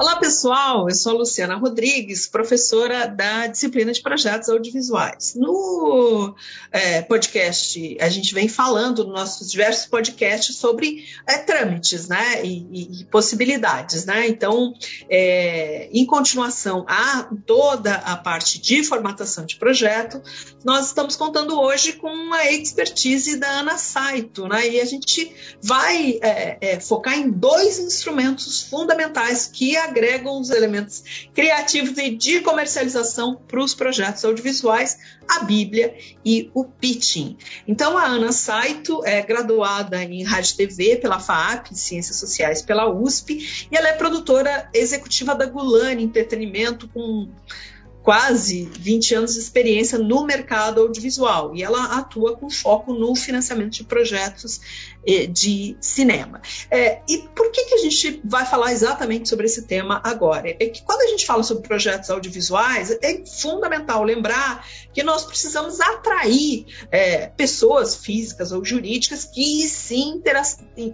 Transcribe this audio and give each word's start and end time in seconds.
Olá, 0.00 0.14
pessoal. 0.14 0.88
Eu 0.88 0.94
sou 0.94 1.10
a 1.10 1.18
Luciana 1.18 1.56
Rodrigues, 1.56 2.28
professora 2.28 3.08
da 3.08 3.48
disciplina 3.48 3.90
de 3.90 4.00
projetos 4.00 4.48
audiovisuais. 4.48 5.34
No 5.34 6.36
é, 6.70 7.02
podcast, 7.02 7.96
a 8.00 8.08
gente 8.08 8.32
vem 8.32 8.46
falando 8.48 9.02
nos 9.02 9.12
nossos 9.12 9.50
diversos 9.50 9.86
podcasts 9.86 10.54
sobre 10.54 11.04
é, 11.26 11.38
trâmites 11.38 12.06
né, 12.06 12.44
e, 12.44 13.00
e, 13.00 13.04
possibilidades. 13.06 14.04
Né? 14.04 14.28
Então, 14.28 14.72
é, 15.10 15.88
em 15.92 16.06
continuação 16.06 16.84
a 16.86 17.28
toda 17.44 17.96
a 17.96 18.16
parte 18.16 18.60
de 18.60 18.84
formatação 18.84 19.44
de 19.44 19.56
projeto, 19.56 20.22
nós 20.64 20.86
estamos 20.86 21.16
contando 21.16 21.60
hoje 21.60 21.94
com 21.94 22.32
a 22.34 22.52
expertise 22.52 23.36
da 23.36 23.48
Ana 23.48 23.76
Saito. 23.76 24.46
Né? 24.46 24.68
E 24.68 24.80
a 24.80 24.84
gente 24.84 25.34
vai 25.60 26.20
é, 26.22 26.58
é, 26.60 26.78
focar 26.78 27.18
em 27.18 27.28
dois 27.28 27.80
instrumentos 27.80 28.62
fundamentais 28.62 29.50
que 29.52 29.76
a 29.76 29.87
agregam 29.88 30.40
os 30.40 30.50
elementos 30.50 31.28
criativos 31.34 31.96
e 31.98 32.10
de 32.10 32.40
comercialização 32.40 33.36
para 33.48 33.62
os 33.62 33.74
projetos 33.74 34.24
audiovisuais, 34.24 34.98
a 35.28 35.40
Bíblia 35.40 35.96
e 36.24 36.50
o 36.54 36.64
pitching. 36.64 37.36
Então, 37.66 37.96
a 37.96 38.04
Ana 38.04 38.32
Saito 38.32 39.04
é 39.04 39.20
graduada 39.22 40.02
em 40.02 40.22
Rádio 40.22 40.56
TV 40.56 40.96
pela 40.96 41.18
FAAP, 41.18 41.74
Ciências 41.74 42.16
Sociais 42.16 42.62
pela 42.62 42.88
USP, 42.88 43.68
e 43.70 43.76
ela 43.76 43.88
é 43.88 43.92
produtora 43.92 44.68
executiva 44.72 45.34
da 45.34 45.46
Gulani 45.46 46.04
Entretenimento, 46.04 46.88
com 46.88 47.28
quase 48.08 48.64
20 48.78 49.14
anos 49.16 49.34
de 49.34 49.40
experiência 49.40 49.98
no 49.98 50.24
mercado 50.24 50.80
audiovisual 50.80 51.54
e 51.54 51.62
ela 51.62 51.98
atua 51.98 52.38
com 52.38 52.48
foco 52.48 52.94
no 52.94 53.14
financiamento 53.14 53.72
de 53.72 53.84
projetos 53.84 54.62
de 55.26 55.76
cinema. 55.80 56.42
É, 56.70 57.00
e 57.08 57.18
por 57.34 57.50
que, 57.50 57.64
que 57.64 57.74
a 57.74 57.78
gente 57.78 58.20
vai 58.24 58.44
falar 58.44 58.72
exatamente 58.72 59.28
sobre 59.28 59.46
esse 59.46 59.62
tema 59.62 60.00
agora? 60.04 60.50
É 60.50 60.66
que 60.66 60.82
quando 60.82 61.00
a 61.02 61.06
gente 61.06 61.24
fala 61.24 61.42
sobre 61.42 61.66
projetos 61.66 62.10
audiovisuais, 62.10 62.90
é 63.02 63.24
fundamental 63.24 64.02
lembrar 64.02 64.66
que 64.92 65.02
nós 65.02 65.24
precisamos 65.24 65.80
atrair 65.80 66.66
é, 66.90 67.28
pessoas 67.28 67.96
físicas 67.96 68.52
ou 68.52 68.64
jurídicas 68.64 69.24
que 69.24 69.66
se, 69.68 70.22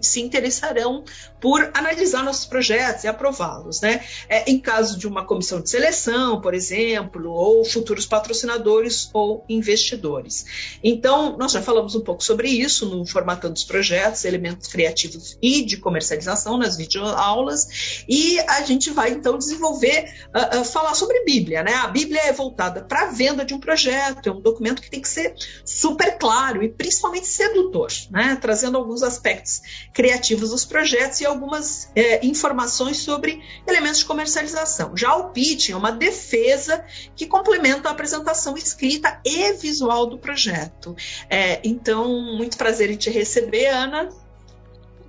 se 0.01 0.21
interessarão 0.21 1.03
por 1.41 1.71
analisar 1.73 2.23
nossos 2.23 2.45
projetos 2.45 3.03
e 3.03 3.07
aprová-los. 3.07 3.81
Né? 3.81 4.03
É, 4.29 4.49
em 4.49 4.59
caso 4.59 4.97
de 4.97 5.07
uma 5.07 5.25
comissão 5.25 5.59
de 5.59 5.69
seleção, 5.69 6.39
por 6.39 6.53
exemplo, 6.53 7.31
ou 7.31 7.65
futuros 7.65 8.05
patrocinadores 8.05 9.09
ou 9.13 9.43
investidores. 9.49 10.77
Então, 10.83 11.37
nós 11.37 11.51
já 11.51 11.61
falamos 11.61 11.95
um 11.95 12.01
pouco 12.01 12.23
sobre 12.23 12.47
isso 12.47 12.85
no 12.85 13.05
Formatando 13.05 13.55
os 13.55 13.63
Projetos, 13.63 14.04
elementos 14.25 14.67
criativos 14.67 15.37
e 15.41 15.63
de 15.63 15.77
comercialização 15.77 16.57
nas 16.57 16.77
videoaulas, 16.77 18.03
e 18.07 18.39
a 18.41 18.61
gente 18.61 18.91
vai 18.91 19.11
então 19.11 19.37
desenvolver, 19.37 20.13
uh, 20.33 20.61
uh, 20.61 20.65
falar 20.65 20.93
sobre 20.93 21.23
Bíblia. 21.23 21.63
Né? 21.63 21.73
A 21.73 21.87
Bíblia 21.87 22.21
é 22.21 22.33
voltada 22.33 22.83
para 22.83 23.03
a 23.03 23.11
venda 23.11 23.43
de 23.43 23.53
um 23.53 23.59
projeto, 23.59 24.27
é 24.27 24.31
um 24.31 24.41
documento 24.41 24.81
que 24.81 24.89
tem 24.89 25.01
que 25.01 25.09
ser 25.09 25.33
super 25.63 26.17
claro 26.17 26.63
e 26.63 26.69
principalmente 26.69 27.27
sedutor, 27.27 27.89
né? 28.11 28.37
trazendo 28.39 28.77
alguns 28.77 29.01
aspectos 29.01 29.61
criativos 29.93 30.49
dos 30.51 30.65
projetos 30.65 31.21
e 31.21 31.25
algumas 31.25 31.89
é, 31.95 32.25
informações 32.25 32.97
sobre 32.97 33.41
elementos 33.67 33.99
de 33.99 34.05
comercialização. 34.05 34.95
Já 34.95 35.15
o 35.15 35.29
pitching 35.31 35.73
é 35.73 35.75
uma 35.75 35.91
defesa 35.91 36.83
que 37.15 37.25
complementa 37.25 37.89
a 37.89 37.91
apresentação 37.91 38.55
escrita 38.57 39.19
e 39.25 39.53
visual 39.53 40.05
do 40.05 40.17
projeto. 40.17 40.95
É, 41.29 41.59
então, 41.63 42.35
muito 42.35 42.57
prazer 42.57 42.89
em 42.89 42.95
te 42.95 43.09
receber, 43.09 43.67
Ana. 43.67 43.94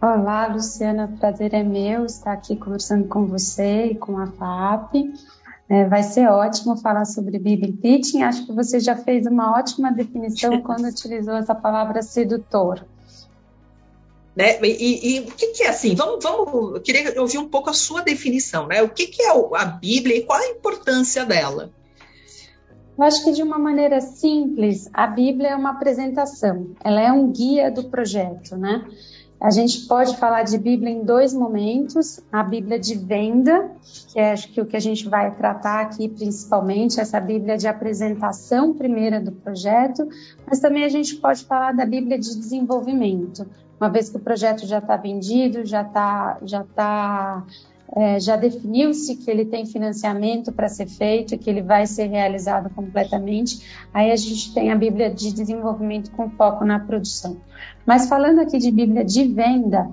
Olá, 0.01 0.47
Luciana, 0.47 1.13
prazer 1.19 1.53
é 1.53 1.65
meu 1.65 2.05
estar 2.07 2.33
aqui 2.33 2.55
conversando 2.55 3.09
com 3.09 3.27
você 3.27 3.87
e 3.87 3.95
com 3.97 4.17
a 4.17 4.29
FAP. 4.29 5.13
É, 5.69 5.85
vai 5.89 6.05
ser 6.05 6.29
ótimo 6.29 6.77
falar 6.77 7.05
sobre 7.05 7.37
Bible 7.37 7.73
Pitching. 7.73 8.23
Acho 8.23 8.47
que 8.47 8.53
você 8.53 8.79
já 8.79 8.95
fez 8.95 9.27
uma 9.27 9.59
ótima 9.59 9.91
definição 9.91 10.61
quando 10.63 10.87
utilizou 10.87 11.35
essa 11.35 11.53
palavra 11.53 12.01
sedutor. 12.01 12.87
Né? 14.37 14.61
E, 14.63 15.17
e, 15.17 15.21
o 15.21 15.33
que, 15.33 15.49
que, 15.49 15.65
é 15.65 15.71
assim? 15.71 15.97
Vamos, 15.97 16.23
vamos, 16.23 16.75
eu 16.77 16.81
queria 16.81 17.21
ouvir 17.21 17.39
um 17.39 17.49
pouco 17.49 17.71
a 17.71 17.75
sua 17.75 18.03
definição, 18.03 18.69
né? 18.69 18.83
O 18.83 18.89
que, 18.91 19.09
que 19.09 19.23
é 19.23 19.31
a 19.31 19.65
Bíblia 19.65 20.19
e 20.19 20.23
qual 20.23 20.39
a 20.39 20.47
importância 20.47 21.25
dela? 21.25 21.73
Eu 22.97 23.05
acho 23.05 23.23
que 23.25 23.33
de 23.33 23.43
uma 23.43 23.59
maneira 23.59 24.01
simples, 24.01 24.89
a 24.93 25.07
Bíblia 25.07 25.51
é 25.51 25.57
uma 25.57 25.71
apresentação, 25.71 26.71
ela 26.83 27.01
é 27.01 27.13
um 27.13 27.31
guia 27.31 27.71
do 27.71 27.85
projeto, 27.85 28.57
né? 28.57 28.87
A 29.39 29.51
gente 29.51 29.87
pode 29.87 30.17
falar 30.17 30.45
de 30.45 30.57
Bíblia 30.57 30.91
em 30.91 31.05
dois 31.05 31.35
momentos: 31.35 32.21
a 32.33 32.43
Bíblia 32.43 32.79
de 32.79 32.95
venda, 32.95 33.71
que 34.09 34.19
é 34.19 34.33
acho 34.33 34.51
que 34.51 34.61
o 34.61 34.67
que 34.67 34.77
a 34.77 34.81
gente 34.81 35.09
vai 35.09 35.31
tratar 35.35 35.83
aqui 35.83 36.09
principalmente, 36.09 36.99
essa 36.99 37.21
Bíblia 37.21 37.59
de 37.59 37.69
apresentação 37.69 38.73
primeira 38.73 39.21
do 39.21 39.33
projeto, 39.33 40.09
mas 40.47 40.59
também 40.59 40.85
a 40.85 40.89
gente 40.89 41.17
pode 41.17 41.45
falar 41.45 41.73
da 41.73 41.85
Bíblia 41.85 42.19
de 42.19 42.35
desenvolvimento, 42.35 43.47
uma 43.79 43.91
vez 43.91 44.09
que 44.09 44.17
o 44.17 44.21
projeto 44.21 44.67
já 44.67 44.79
está 44.79 44.97
vendido, 44.97 45.67
já 45.67 45.83
está 45.83 46.39
já 46.43 46.65
tá, 46.75 47.45
é, 47.95 48.19
já 48.19 48.37
definiu-se 48.37 49.17
que 49.17 49.31
ele 49.31 49.45
tem 49.45 49.67
financiamento 49.67 50.53
para 50.53 50.69
ser 50.69 50.87
feito 50.87 51.35
e 51.35 51.39
que 51.39 51.49
ele 51.49 51.63
vai 51.63 51.87
ser 51.87 52.07
realizado 52.07 52.71
completamente, 52.71 53.87
aí 53.93 54.11
a 54.11 54.17
gente 54.17 54.53
tem 54.53 54.73
a 54.73 54.77
Bíblia 54.77 55.11
de 55.11 55.33
desenvolvimento 55.33 56.11
com 56.11 56.31
foco 56.31 56.65
na 56.65 56.79
produção. 56.79 57.37
Mas 57.87 58.09
falando 58.09 58.41
aqui 58.41 58.59
de 58.59 58.71
Bíblia 58.71 59.05
de 59.05 59.25
venda, 59.25 59.91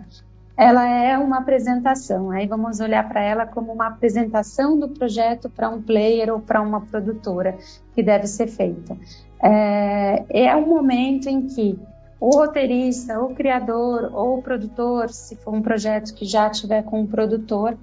ela 0.55 0.87
é 0.87 1.17
uma 1.17 1.39
apresentação. 1.39 2.31
Aí 2.31 2.47
vamos 2.47 2.79
olhar 2.79 3.07
para 3.07 3.21
ela 3.21 3.45
como 3.45 3.71
uma 3.71 3.87
apresentação 3.87 4.79
do 4.79 4.89
projeto 4.89 5.49
para 5.49 5.69
um 5.69 5.81
player 5.81 6.31
ou 6.31 6.39
para 6.39 6.61
uma 6.61 6.81
produtora 6.81 7.57
que 7.95 8.03
deve 8.03 8.27
ser 8.27 8.47
feita. 8.47 8.95
É, 9.41 10.45
é 10.45 10.55
um 10.55 10.67
momento 10.67 11.27
em 11.27 11.47
que 11.47 11.79
o 12.19 12.37
roteirista, 12.37 13.19
o 13.19 13.33
criador 13.35 14.11
ou 14.13 14.37
o 14.37 14.41
produtor, 14.41 15.09
se 15.09 15.35
for 15.35 15.53
um 15.53 15.61
projeto 15.61 16.13
que 16.13 16.25
já 16.25 16.49
tiver 16.49 16.83
com 16.83 17.01
um 17.01 17.07
produtor, 17.07 17.77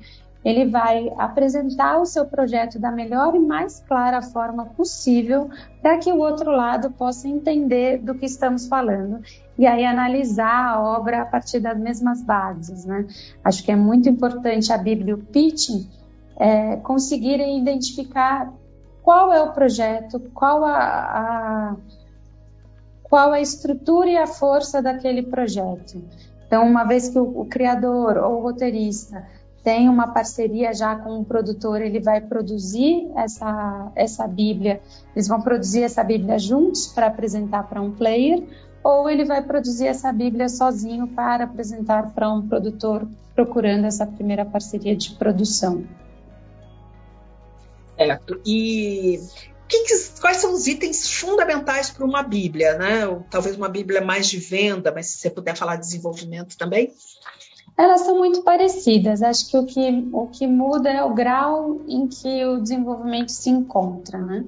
ele 0.44 0.64
vai 0.64 1.12
apresentar 1.18 2.00
o 2.00 2.06
seu 2.06 2.24
projeto 2.24 2.78
da 2.78 2.90
melhor 2.90 3.34
e 3.34 3.38
mais 3.38 3.80
clara 3.86 4.22
forma 4.22 4.64
possível 4.66 5.50
para 5.82 5.98
que 5.98 6.10
o 6.10 6.18
outro 6.18 6.50
lado 6.50 6.90
possa 6.92 7.28
entender 7.28 7.98
do 7.98 8.14
que 8.14 8.24
estamos 8.24 8.66
falando 8.66 9.20
e 9.58 9.66
aí 9.66 9.84
analisar 9.84 10.74
a 10.74 10.80
obra 10.80 11.22
a 11.22 11.26
partir 11.26 11.60
das 11.60 11.78
mesmas 11.78 12.22
bases, 12.22 12.86
né? 12.86 13.06
Acho 13.44 13.62
que 13.62 13.70
é 13.70 13.76
muito 13.76 14.08
importante 14.08 14.72
a 14.72 14.78
Bíblia 14.78 15.10
e 15.10 15.14
o 15.14 15.18
pitching 15.18 15.86
é, 16.38 16.76
conseguirem 16.76 17.60
identificar 17.60 18.50
qual 19.02 19.30
é 19.30 19.42
o 19.42 19.52
projeto, 19.52 20.18
qual 20.32 20.64
a, 20.64 20.76
a 20.78 21.76
qual 23.10 23.32
a 23.32 23.40
estrutura 23.40 24.08
e 24.08 24.16
a 24.16 24.26
força 24.26 24.80
daquele 24.80 25.24
projeto. 25.24 26.00
Então, 26.46 26.64
uma 26.64 26.84
vez 26.84 27.08
que 27.08 27.18
o, 27.18 27.40
o 27.40 27.44
criador 27.44 28.16
ou 28.16 28.38
o 28.38 28.42
roteirista 28.42 29.26
tem 29.64 29.88
uma 29.88 30.08
parceria 30.08 30.72
já 30.72 30.96
com 30.96 31.18
um 31.18 31.24
produtor, 31.24 31.82
ele 31.82 32.00
vai 32.00 32.20
produzir 32.20 33.10
essa, 33.16 33.92
essa 33.94 34.26
Bíblia, 34.26 34.80
eles 35.14 35.28
vão 35.28 35.42
produzir 35.42 35.82
essa 35.82 36.02
Bíblia 36.02 36.38
juntos 36.38 36.86
para 36.86 37.08
apresentar 37.08 37.64
para 37.64 37.82
um 37.82 37.90
player, 37.90 38.42
ou 38.82 39.10
ele 39.10 39.24
vai 39.24 39.42
produzir 39.42 39.88
essa 39.88 40.10
Bíblia 40.12 40.48
sozinho 40.48 41.08
para 41.08 41.44
apresentar 41.44 42.14
para 42.14 42.32
um 42.32 42.46
produtor 42.46 43.06
procurando 43.34 43.84
essa 43.84 44.06
primeira 44.06 44.44
parceria 44.44 44.96
de 44.96 45.14
produção. 45.16 45.84
Certo. 47.96 48.40
E 48.46 49.20
que 49.70 50.20
quais 50.20 50.38
são 50.38 50.52
os 50.52 50.66
itens 50.66 51.08
fundamentais 51.08 51.90
para 51.90 52.04
uma 52.04 52.22
Bíblia, 52.22 52.76
né? 52.76 53.06
Ou, 53.06 53.24
talvez 53.30 53.56
uma 53.56 53.68
Bíblia 53.68 54.00
mais 54.00 54.28
de 54.28 54.38
venda, 54.38 54.92
mas 54.92 55.06
se 55.06 55.18
você 55.18 55.30
puder 55.30 55.56
falar 55.56 55.76
de 55.76 55.82
desenvolvimento 55.82 56.56
também. 56.58 56.92
Elas 57.78 58.02
são 58.02 58.18
muito 58.18 58.42
parecidas. 58.42 59.22
Acho 59.22 59.48
que 59.48 59.56
o 59.56 59.64
que, 59.64 60.08
o 60.12 60.26
que 60.26 60.46
muda 60.46 60.90
é 60.90 61.02
o 61.02 61.14
grau 61.14 61.80
em 61.88 62.06
que 62.06 62.44
o 62.44 62.60
desenvolvimento 62.60 63.30
se 63.30 63.48
encontra, 63.48 64.18
né? 64.18 64.44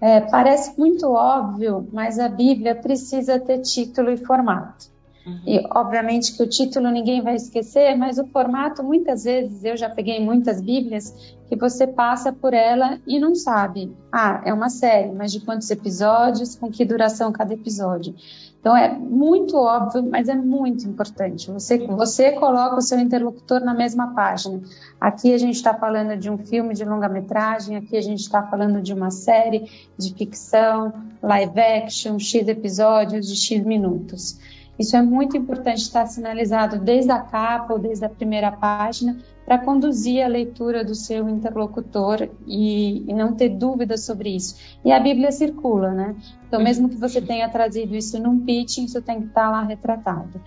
É, 0.00 0.20
parece 0.20 0.78
muito 0.78 1.06
óbvio, 1.08 1.88
mas 1.92 2.18
a 2.18 2.28
Bíblia 2.28 2.74
precisa 2.74 3.40
ter 3.40 3.60
título 3.60 4.10
e 4.10 4.16
formato. 4.18 4.93
Uhum. 5.26 5.40
E, 5.46 5.66
obviamente, 5.70 6.36
que 6.36 6.42
o 6.42 6.48
título 6.48 6.90
ninguém 6.90 7.22
vai 7.22 7.34
esquecer, 7.34 7.96
mas 7.96 8.18
o 8.18 8.26
formato, 8.26 8.82
muitas 8.82 9.24
vezes, 9.24 9.64
eu 9.64 9.76
já 9.76 9.88
peguei 9.88 10.20
muitas 10.20 10.60
Bíblias 10.60 11.14
que 11.48 11.56
você 11.56 11.86
passa 11.86 12.32
por 12.32 12.52
ela 12.52 12.98
e 13.06 13.18
não 13.18 13.34
sabe. 13.34 13.94
Ah, 14.12 14.42
é 14.44 14.52
uma 14.52 14.68
série, 14.68 15.12
mas 15.12 15.32
de 15.32 15.40
quantos 15.40 15.70
episódios, 15.70 16.54
com 16.54 16.70
que 16.70 16.84
duração 16.84 17.32
cada 17.32 17.54
episódio. 17.54 18.14
Então, 18.60 18.74
é 18.74 18.88
muito 18.88 19.56
óbvio, 19.56 20.02
mas 20.10 20.28
é 20.28 20.34
muito 20.34 20.88
importante. 20.88 21.50
Você, 21.50 21.86
você 21.86 22.32
coloca 22.32 22.76
o 22.76 22.80
seu 22.80 22.98
interlocutor 22.98 23.60
na 23.60 23.74
mesma 23.74 24.14
página. 24.14 24.62
Aqui 24.98 25.34
a 25.34 25.38
gente 25.38 25.56
está 25.56 25.74
falando 25.74 26.16
de 26.18 26.30
um 26.30 26.38
filme 26.38 26.74
de 26.74 26.82
longa-metragem, 26.82 27.76
aqui 27.76 27.96
a 27.96 28.00
gente 28.00 28.20
está 28.20 28.42
falando 28.42 28.80
de 28.80 28.94
uma 28.94 29.10
série 29.10 29.70
de 29.98 30.14
ficção, 30.14 30.94
live 31.22 31.60
action, 31.60 32.18
X 32.18 32.48
episódios 32.48 33.26
de 33.26 33.36
X 33.36 33.62
minutos. 33.64 34.38
Isso 34.78 34.96
é 34.96 35.02
muito 35.02 35.36
importante 35.36 35.82
estar 35.82 36.06
sinalizado 36.06 36.78
desde 36.78 37.10
a 37.10 37.20
capa 37.20 37.74
ou 37.74 37.78
desde 37.78 38.04
a 38.04 38.08
primeira 38.08 38.50
página 38.50 39.16
para 39.44 39.58
conduzir 39.58 40.24
a 40.24 40.28
leitura 40.28 40.84
do 40.84 40.94
seu 40.94 41.28
interlocutor 41.28 42.28
e, 42.46 43.08
e, 43.08 43.14
não 43.14 43.34
ter 43.34 43.50
dúvidas 43.50 44.04
sobre 44.04 44.34
isso. 44.34 44.56
E 44.84 44.90
a 44.90 44.98
Bíblia 44.98 45.30
circula, 45.30 45.92
né? 45.92 46.16
Então, 46.48 46.62
mesmo 46.62 46.88
que 46.88 46.96
você 46.96 47.20
tenha 47.20 47.48
trazido 47.48 47.94
isso 47.94 48.18
num 48.18 48.40
pitching, 48.40 48.84
isso 48.84 49.02
tem 49.02 49.20
que 49.20 49.26
estar 49.28 49.50
lá 49.50 49.62
retratado. 49.62 50.40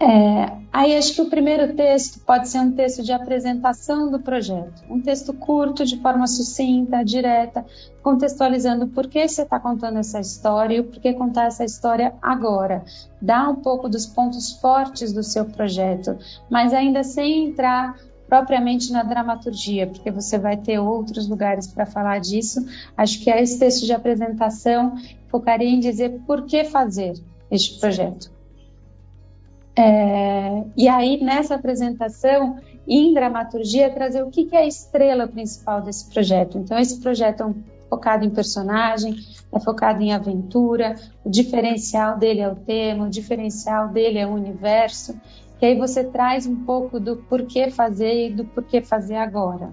É, 0.00 0.58
aí 0.72 0.96
acho 0.96 1.14
que 1.14 1.22
o 1.22 1.30
primeiro 1.30 1.74
texto 1.74 2.20
pode 2.20 2.48
ser 2.48 2.58
um 2.58 2.72
texto 2.72 3.02
de 3.02 3.12
apresentação 3.12 4.10
do 4.10 4.18
projeto, 4.18 4.82
um 4.90 5.00
texto 5.00 5.32
curto, 5.32 5.84
de 5.84 6.00
forma 6.00 6.26
sucinta, 6.26 7.04
direta, 7.04 7.64
contextualizando 8.02 8.88
por 8.88 9.06
que 9.06 9.26
você 9.26 9.42
está 9.42 9.58
contando 9.60 9.98
essa 9.98 10.18
história 10.18 10.78
e 10.78 10.82
por 10.82 11.00
que 11.00 11.12
contar 11.14 11.46
essa 11.46 11.64
história 11.64 12.12
agora. 12.20 12.84
Dá 13.22 13.48
um 13.48 13.56
pouco 13.56 13.88
dos 13.88 14.04
pontos 14.04 14.52
fortes 14.60 15.12
do 15.12 15.22
seu 15.22 15.44
projeto, 15.44 16.18
mas 16.50 16.74
ainda 16.74 17.04
sem 17.04 17.46
entrar 17.46 17.96
propriamente 18.28 18.90
na 18.92 19.04
dramaturgia, 19.04 19.86
porque 19.86 20.10
você 20.10 20.38
vai 20.38 20.56
ter 20.56 20.78
outros 20.78 21.28
lugares 21.28 21.68
para 21.68 21.86
falar 21.86 22.18
disso. 22.18 22.66
Acho 22.96 23.22
que 23.22 23.30
esse 23.30 23.58
texto 23.58 23.86
de 23.86 23.92
apresentação 23.92 24.96
focaria 25.28 25.68
em 25.68 25.78
dizer 25.78 26.20
por 26.26 26.44
que 26.44 26.64
fazer 26.64 27.14
este 27.50 27.78
projeto. 27.78 28.33
É, 29.76 30.64
e 30.76 30.88
aí, 30.88 31.22
nessa 31.22 31.56
apresentação, 31.56 32.58
em 32.86 33.12
dramaturgia, 33.12 33.90
trazer 33.90 34.22
o 34.22 34.30
que, 34.30 34.44
que 34.44 34.54
é 34.54 34.60
a 34.60 34.66
estrela 34.66 35.26
principal 35.26 35.82
desse 35.82 36.08
projeto. 36.12 36.58
Então, 36.58 36.78
esse 36.78 37.00
projeto 37.00 37.42
é 37.42 37.46
um, 37.46 37.54
focado 37.88 38.24
em 38.24 38.30
personagem, 38.30 39.16
é 39.52 39.60
focado 39.60 40.02
em 40.02 40.12
aventura, 40.12 40.96
o 41.24 41.30
diferencial 41.30 42.18
dele 42.18 42.40
é 42.40 42.48
o 42.48 42.56
tema, 42.56 43.06
o 43.06 43.10
diferencial 43.10 43.88
dele 43.88 44.18
é 44.18 44.26
o 44.26 44.30
universo, 44.30 45.18
e 45.62 45.66
aí 45.66 45.78
você 45.78 46.04
traz 46.04 46.46
um 46.46 46.64
pouco 46.64 46.98
do 46.98 47.16
porquê 47.16 47.70
fazer 47.70 48.26
e 48.26 48.30
do 48.32 48.44
porquê 48.44 48.82
fazer 48.82 49.16
agora. 49.16 49.70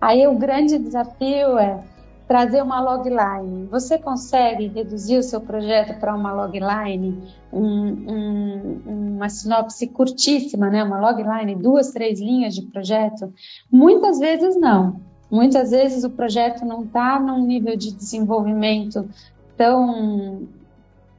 Aí 0.00 0.26
o 0.26 0.34
grande 0.34 0.78
desafio 0.78 1.58
é 1.58 1.84
trazer 2.26 2.62
uma 2.62 2.80
logline. 2.80 3.66
Você 3.66 3.98
consegue 3.98 4.66
reduzir 4.66 5.16
o 5.18 5.22
seu 5.22 5.40
projeto 5.40 5.98
para 6.00 6.14
uma 6.14 6.32
logline, 6.32 7.22
um, 7.52 7.62
um, 7.62 8.82
uma 8.86 9.28
sinopse 9.28 9.86
curtíssima, 9.86 10.68
né? 10.68 10.82
uma 10.82 11.00
logline, 11.00 11.54
duas, 11.54 11.92
três 11.92 12.20
linhas 12.20 12.54
de 12.54 12.62
projeto? 12.62 13.32
Muitas 13.70 14.18
vezes 14.18 14.56
não. 14.56 15.00
Muitas 15.30 15.70
vezes 15.70 16.04
o 16.04 16.10
projeto 16.10 16.64
não 16.64 16.82
está 16.82 17.18
num 17.18 17.44
nível 17.44 17.76
de 17.76 17.92
desenvolvimento 17.92 19.08
tão 19.56 20.46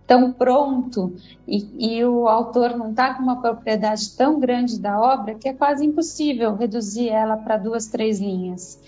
tão 0.05 0.31
pronto 0.31 1.13
e, 1.45 1.97
e 1.97 2.05
o 2.05 2.29
autor 2.29 2.77
não 2.77 2.91
está 2.91 3.13
com 3.13 3.21
uma 3.21 3.41
propriedade 3.41 4.15
tão 4.15 4.39
grande 4.39 4.79
da 4.79 4.97
obra 4.97 5.35
que 5.35 5.49
é 5.49 5.53
quase 5.53 5.85
impossível 5.85 6.55
reduzir 6.55 7.09
ela 7.09 7.35
para 7.35 7.57
duas, 7.57 7.87
três 7.87 8.21
linhas. 8.21 8.79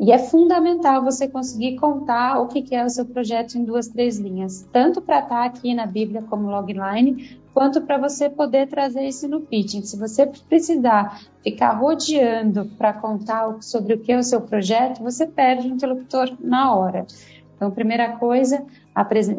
E 0.00 0.10
é 0.10 0.18
fundamental 0.18 1.04
você 1.04 1.28
conseguir 1.28 1.76
contar 1.76 2.40
o 2.40 2.48
que 2.48 2.74
é 2.74 2.84
o 2.84 2.90
seu 2.90 3.04
projeto 3.04 3.54
em 3.54 3.64
duas, 3.64 3.88
três 3.88 4.18
linhas, 4.18 4.66
tanto 4.72 5.00
para 5.00 5.20
estar 5.20 5.28
tá 5.36 5.44
aqui 5.44 5.74
na 5.74 5.86
Bíblia 5.86 6.22
como 6.22 6.50
logline, 6.50 7.40
quanto 7.54 7.80
para 7.82 7.98
você 7.98 8.28
poder 8.28 8.66
trazer 8.68 9.06
isso 9.06 9.28
no 9.28 9.40
pitching. 9.40 9.82
Se 9.82 9.96
você 9.96 10.26
precisar 10.48 11.20
ficar 11.42 11.72
rodeando 11.72 12.66
para 12.76 12.92
contar 12.92 13.56
sobre 13.60 13.94
o 13.94 13.98
que 14.00 14.12
é 14.12 14.18
o 14.18 14.22
seu 14.22 14.40
projeto, 14.40 15.02
você 15.02 15.26
perde 15.26 15.68
o 15.68 15.74
interlocutor 15.74 16.32
na 16.40 16.74
hora. 16.74 17.06
Então, 17.54 17.70
primeira 17.70 18.16
coisa, 18.16 18.64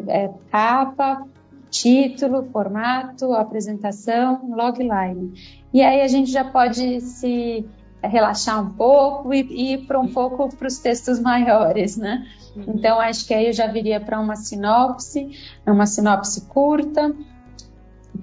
é, 0.08 0.30
capa, 0.50 1.26
título, 1.70 2.44
formato, 2.50 3.32
apresentação, 3.34 4.48
logline. 4.48 5.32
E 5.72 5.82
aí 5.82 6.00
a 6.00 6.08
gente 6.08 6.30
já 6.30 6.44
pode 6.44 7.00
se 7.00 7.66
relaxar 8.06 8.60
um 8.62 8.70
pouco 8.70 9.32
e, 9.32 9.40
e 9.42 9.72
ir 9.74 9.86
para 9.86 9.98
um 9.98 10.08
pouco 10.08 10.54
para 10.56 10.68
os 10.68 10.78
textos 10.78 11.18
maiores, 11.20 11.96
né? 11.96 12.26
Uhum. 12.56 12.64
Então 12.74 13.00
acho 13.00 13.26
que 13.26 13.34
aí 13.34 13.46
eu 13.46 13.52
já 13.52 13.66
viria 13.66 14.00
para 14.00 14.20
uma 14.20 14.36
sinopse, 14.36 15.30
uma 15.66 15.86
sinopse 15.86 16.42
curta, 16.48 17.14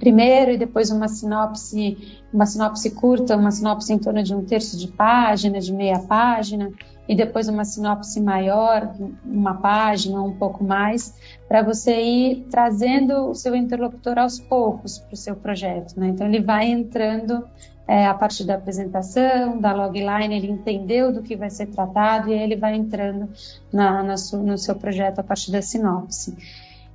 primeiro 0.01 0.49
e 0.51 0.57
depois 0.57 0.89
uma 0.89 1.07
sinopse, 1.07 2.19
uma 2.33 2.47
sinopse 2.47 2.89
curta, 2.89 3.37
uma 3.37 3.51
sinopse 3.51 3.93
em 3.93 3.99
torno 3.99 4.23
de 4.23 4.33
um 4.33 4.43
terço 4.43 4.75
de 4.75 4.87
página, 4.87 5.59
de 5.59 5.71
meia 5.71 5.99
página, 5.99 6.71
e 7.07 7.15
depois 7.15 7.47
uma 7.47 7.63
sinopse 7.63 8.19
maior, 8.19 8.95
uma 9.23 9.53
página, 9.53 10.19
um 10.23 10.33
pouco 10.33 10.63
mais, 10.63 11.13
para 11.47 11.61
você 11.61 12.01
ir 12.01 12.47
trazendo 12.49 13.29
o 13.29 13.35
seu 13.35 13.55
interlocutor 13.55 14.17
aos 14.17 14.39
poucos 14.39 14.97
para 14.97 15.13
o 15.13 15.17
seu 15.17 15.35
projeto. 15.35 15.99
Né? 15.99 16.07
Então 16.07 16.25
ele 16.25 16.41
vai 16.41 16.65
entrando 16.65 17.45
é, 17.87 18.07
a 18.07 18.13
partir 18.15 18.43
da 18.43 18.55
apresentação, 18.55 19.59
da 19.59 19.71
logline, 19.71 20.35
ele 20.35 20.49
entendeu 20.49 21.13
do 21.13 21.21
que 21.21 21.35
vai 21.35 21.51
ser 21.51 21.67
tratado 21.67 22.29
e 22.29 22.33
ele 22.33 22.55
vai 22.55 22.73
entrando 22.73 23.29
na, 23.71 24.01
na 24.01 24.17
su, 24.17 24.37
no 24.37 24.57
seu 24.57 24.75
projeto 24.75 25.19
a 25.19 25.23
partir 25.23 25.51
da 25.51 25.61
sinopse. 25.61 26.35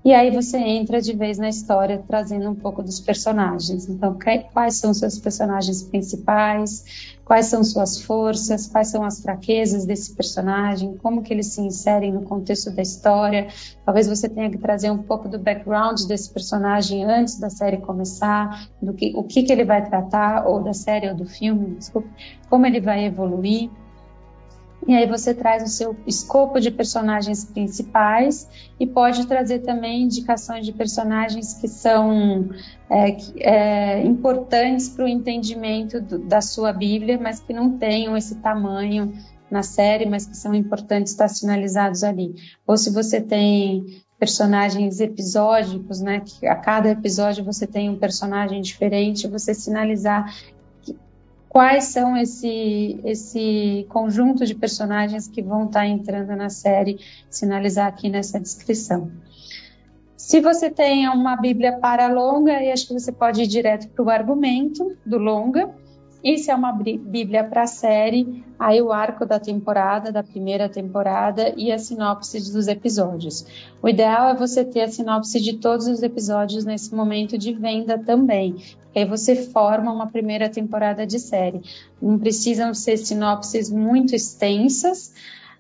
E 0.07 0.15
aí 0.15 0.31
você 0.31 0.57
entra 0.57 1.01
de 1.01 1.13
vez 1.13 1.37
na 1.37 1.49
história 1.49 2.01
trazendo 2.07 2.49
um 2.49 2.55
pouco 2.55 2.81
dos 2.81 3.01
personagens. 3.01 3.89
Então, 3.89 4.17
quais 4.53 4.77
são 4.77 4.95
seus 4.95 5.19
personagens 5.19 5.83
principais? 5.83 7.17
Quais 7.25 7.47
são 7.47 7.65
suas 7.65 8.01
forças? 8.01 8.69
Quais 8.69 8.87
são 8.87 9.03
as 9.03 9.21
fraquezas 9.21 9.85
desse 9.85 10.15
personagem? 10.15 10.97
Como 10.99 11.25
que 11.25 11.35
eles 11.35 11.49
se 11.49 11.61
inserem 11.61 12.13
no 12.13 12.23
contexto 12.23 12.71
da 12.71 12.83
história? 12.83 13.49
Talvez 13.85 14.07
você 14.07 14.29
tenha 14.29 14.49
que 14.49 14.59
trazer 14.59 14.93
um 14.93 15.03
pouco 15.03 15.29
do 15.29 15.41
background 15.41 16.01
desse 16.03 16.33
personagem 16.33 17.05
antes 17.05 17.41
da 17.41 17.51
série 17.51 17.79
começar, 17.79 18.69
do 18.81 18.95
que 18.95 19.13
o 19.17 19.25
que 19.25 19.43
que 19.43 19.53
ele 19.53 19.65
vai 19.65 19.85
tratar 19.85 20.47
ou 20.47 20.63
da 20.63 20.73
série 20.73 21.09
ou 21.09 21.17
do 21.17 21.27
filme, 21.27 21.75
desculpa, 21.75 22.09
como 22.49 22.65
ele 22.65 22.81
vai 22.81 23.07
evoluir. 23.07 23.71
E 24.87 24.95
aí 24.95 25.07
você 25.07 25.35
traz 25.35 25.65
o 25.65 25.67
seu 25.67 25.97
escopo 26.07 26.61
de 26.61 26.71
personagens 26.71 27.45
principais 27.45 28.49
e 28.79 28.87
pode 28.87 29.27
trazer 29.27 29.61
também 29.61 30.03
indicações 30.03 30.65
de 30.65 30.73
personagens 30.73 31.55
que 31.55 31.67
são 31.67 32.49
é, 32.89 33.17
é, 33.41 34.05
importantes 34.05 34.89
para 34.89 35.05
o 35.05 35.09
entendimento 35.09 36.01
do, 36.01 36.19
da 36.19 36.41
sua 36.41 36.73
Bíblia, 36.73 37.19
mas 37.21 37.41
que 37.41 37.53
não 37.53 37.77
tenham 37.77 38.17
esse 38.17 38.37
tamanho 38.37 39.13
na 39.51 39.63
série, 39.63 40.07
mas 40.07 40.27
que 40.27 40.37
são 40.37 40.55
importantes 40.55 41.13
estar 41.13 41.29
sinalizados 41.29 42.05
ali. 42.05 42.35
Ou 42.67 42.77
se 42.77 42.91
você 42.91 43.21
tem 43.21 43.85
personagens 44.19 45.01
episódicos, 45.01 46.01
né, 46.01 46.23
que 46.25 46.47
a 46.47 46.55
cada 46.55 46.91
episódio 46.91 47.45
você 47.45 47.67
tem 47.67 47.91
um 47.91 47.99
personagem 47.99 48.63
diferente, 48.63 49.29
você 49.29 49.53
sinalizar 49.53 50.33
quais 51.57 51.85
são 51.85 52.15
esse, 52.15 53.01
esse 53.03 53.87
conjunto 53.89 54.45
de 54.45 54.55
personagens 54.55 55.27
que 55.27 55.41
vão 55.41 55.65
estar 55.65 55.81
tá 55.81 55.87
entrando 55.87 56.37
na 56.37 56.51
série, 56.51 57.01
sinalizar 57.31 57.87
aqui 57.87 58.11
nessa 58.11 58.39
descrição. 58.39 59.11
Se 60.19 60.39
você 60.39 60.69
tem 60.69 61.09
uma 61.09 61.35
Bíblia 61.35 61.79
para 61.79 62.09
longa, 62.09 62.59
acho 62.71 62.89
que 62.89 62.93
você 62.93 63.11
pode 63.11 63.41
ir 63.41 63.47
direto 63.47 63.89
para 63.89 64.05
o 64.05 64.11
argumento 64.11 64.99
do 65.07 65.17
longa. 65.17 65.75
Se 66.37 66.51
é 66.51 66.55
uma 66.55 66.73
Bíblia 66.73 67.45
para 67.45 67.69
série, 67.69 68.45
aí 68.59 68.83
o 68.83 68.91
arco 68.93 69.25
da 69.25 69.39
temporada, 69.39 70.11
da 70.11 70.25
primeira 70.25 70.69
temporada 70.69 71.55
e 71.57 71.71
a 71.71 71.79
sinopse 71.79 72.53
dos 72.53 72.67
episódios. 72.67 73.47
O 73.81 73.89
ideal 73.89 74.31
é 74.31 74.35
você 74.35 74.65
ter 74.65 74.83
a 74.83 74.89
sinopse 74.89 75.41
de 75.41 75.59
todos 75.59 75.87
os 75.87 76.03
episódios 76.03 76.65
nesse 76.65 76.93
momento 76.93 77.39
de 77.39 77.53
venda 77.53 77.97
também, 77.97 78.57
aí 78.95 79.05
você 79.05 79.37
forma 79.37 79.93
uma 79.93 80.09
primeira 80.09 80.49
temporada 80.49 81.07
de 81.07 81.21
série. 81.21 81.61
Não 82.03 82.19
precisam 82.19 82.75
ser 82.75 82.97
sinopses 82.97 83.71
muito 83.71 84.15
extensas, 84.15 85.15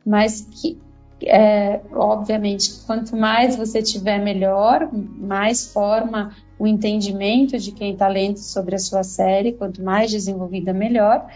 mas 0.05 0.41
que, 0.41 0.79
é, 1.23 1.81
obviamente, 1.93 2.73
quanto 2.87 3.17
mais 3.17 3.55
você 3.55 3.83
tiver, 3.83 4.19
melhor, 4.19 4.89
mais 4.93 5.73
forma 5.73 6.33
o 6.59 6.67
entendimento 6.67 7.59
de 7.59 7.73
quem 7.73 7.93
está 7.93 8.09
lendo 8.09 8.39
sobre 8.39 8.75
a 8.75 8.79
sua 8.79 9.03
série, 9.03 9.53
quanto 9.53 9.83
mais 9.83 10.11
desenvolvida, 10.11 10.73
melhor. 10.73 11.31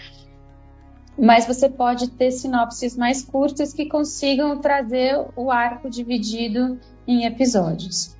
mas 1.19 1.47
você 1.47 1.69
pode 1.69 2.09
ter 2.11 2.31
sinopses 2.31 2.97
mais 2.97 3.23
curtas 3.23 3.75
que 3.75 3.87
consigam 3.87 4.59
trazer 4.59 5.23
o 5.37 5.51
arco 5.51 5.91
dividido 5.91 6.79
em 7.07 7.27
episódios. 7.27 8.17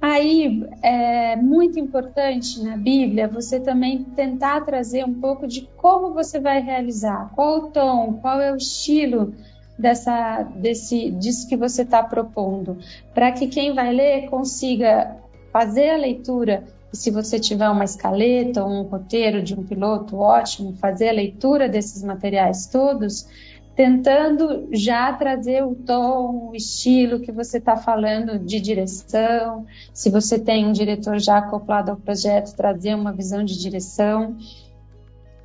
Aí 0.00 0.62
é 0.82 1.34
muito 1.36 1.80
importante 1.80 2.62
na 2.62 2.76
Bíblia 2.76 3.26
você 3.26 3.58
também 3.58 4.04
tentar 4.04 4.60
trazer 4.60 5.04
um 5.04 5.14
pouco 5.14 5.46
de 5.46 5.62
como 5.76 6.12
você 6.12 6.38
vai 6.38 6.60
realizar, 6.60 7.32
qual 7.34 7.58
o 7.58 7.70
tom, 7.70 8.18
qual 8.20 8.40
é 8.40 8.52
o 8.52 8.56
estilo 8.56 9.34
dessa, 9.78 10.42
desse, 10.42 11.10
disso 11.10 11.48
que 11.48 11.56
você 11.56 11.82
está 11.82 12.02
propondo, 12.02 12.78
para 13.14 13.32
que 13.32 13.46
quem 13.46 13.74
vai 13.74 13.92
ler 13.92 14.28
consiga 14.28 15.16
fazer 15.56 15.88
a 15.88 15.96
leitura. 15.96 16.64
E 16.92 16.96
se 16.98 17.10
você 17.10 17.40
tiver 17.40 17.70
uma 17.70 17.84
escaleta 17.84 18.62
ou 18.62 18.70
um 18.70 18.82
roteiro 18.82 19.42
de 19.42 19.58
um 19.58 19.62
piloto, 19.62 20.18
ótimo, 20.18 20.74
fazer 20.74 21.08
a 21.08 21.12
leitura 21.12 21.66
desses 21.66 22.02
materiais 22.02 22.66
todos 22.66 23.26
tentando 23.74 24.68
já 24.72 25.12
trazer 25.12 25.62
o 25.62 25.74
tom, 25.74 26.48
o 26.50 26.54
estilo 26.54 27.20
que 27.20 27.30
você 27.30 27.58
está 27.58 27.76
falando 27.76 28.38
de 28.38 28.58
direção. 28.58 29.66
Se 29.92 30.08
você 30.08 30.38
tem 30.38 30.66
um 30.66 30.72
diretor 30.72 31.18
já 31.18 31.38
acoplado 31.38 31.90
ao 31.90 31.96
projeto, 31.98 32.56
trazer 32.56 32.94
uma 32.94 33.12
visão 33.12 33.44
de 33.44 33.58
direção. 33.58 34.36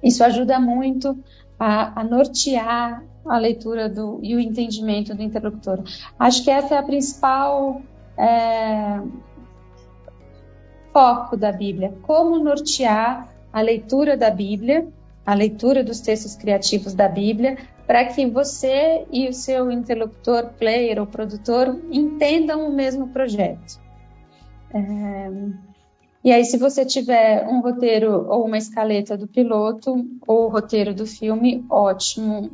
Isso 0.01 0.23
ajuda 0.23 0.61
muito 0.61 1.17
a, 1.59 1.99
a 1.99 2.03
nortear 2.05 3.03
a 3.25 3.37
leitura 3.37 3.89
do, 3.89 4.19
e 4.23 4.33
o 4.33 4.39
entendimento 4.39 5.13
do 5.13 5.21
interlocutor. 5.21 5.83
Acho 6.17 6.41
que 6.43 6.49
essa 6.49 6.75
é 6.75 6.77
a 6.77 6.83
principal 6.83 7.81
é, 8.17 9.01
foco 10.91 11.37
da 11.37 11.51
Bíblia, 11.51 11.93
como 12.01 12.37
nortear 12.37 13.29
a 13.51 13.61
leitura 13.61 14.15
da 14.15 14.29
Bíblia, 14.29 14.87
a 15.25 15.33
leitura 15.33 15.83
dos 15.83 15.99
textos 15.99 16.35
criativos 16.35 16.93
da 16.93 17.07
Bíblia, 17.07 17.57
para 17.85 18.05
que 18.05 18.25
você 18.25 19.05
e 19.11 19.27
o 19.27 19.33
seu 19.33 19.71
interlocutor, 19.71 20.51
player 20.57 20.99
ou 20.99 21.05
produtor 21.05 21.79
entendam 21.91 22.67
o 22.67 22.73
mesmo 22.73 23.09
projeto. 23.09 23.79
É... 24.73 25.29
E 26.23 26.31
aí, 26.31 26.45
se 26.45 26.55
você 26.55 26.85
tiver 26.85 27.47
um 27.47 27.61
roteiro 27.61 28.27
ou 28.29 28.45
uma 28.45 28.57
escaleta 28.57 29.17
do 29.17 29.27
piloto 29.27 30.05
ou 30.27 30.45
o 30.45 30.49
roteiro 30.49 30.93
do 30.93 31.07
filme, 31.07 31.65
ótimo, 31.67 32.51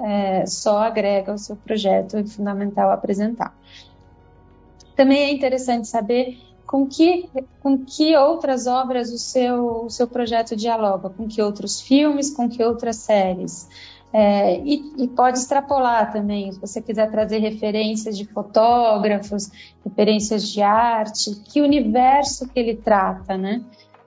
é, 0.00 0.46
só 0.46 0.78
agrega 0.78 1.34
o 1.34 1.38
seu 1.38 1.54
projeto, 1.54 2.16
é 2.16 2.24
fundamental 2.24 2.90
apresentar. 2.90 3.54
Também 4.96 5.24
é 5.24 5.32
interessante 5.32 5.86
saber 5.86 6.38
com 6.70 6.86
que, 6.86 7.28
com 7.60 7.84
que 7.84 8.16
outras 8.16 8.68
obras 8.68 9.10
o 9.10 9.18
seu, 9.18 9.86
o 9.86 9.90
seu 9.90 10.06
projeto 10.06 10.54
dialoga, 10.54 11.10
com 11.10 11.26
que 11.26 11.42
outros 11.42 11.80
filmes, 11.80 12.30
com 12.30 12.48
que 12.48 12.62
outras 12.62 12.94
séries. 12.94 13.68
É, 14.12 14.60
e, 14.60 14.92
e, 14.96 15.08
pode 15.08 15.38
extrapolar 15.38 16.12
também, 16.12 16.52
se 16.52 16.60
você 16.60 16.80
quiser 16.80 17.10
trazer 17.10 17.38
referências 17.38 18.16
de 18.16 18.24
fotógrafos, 18.24 19.50
referências 19.84 20.48
de 20.48 20.62
arte, 20.62 21.42
que 21.44 21.60
universo 21.60 22.48
que 22.48 22.60
ele 22.60 22.76
trata, 22.76 23.36
né? 23.36 23.64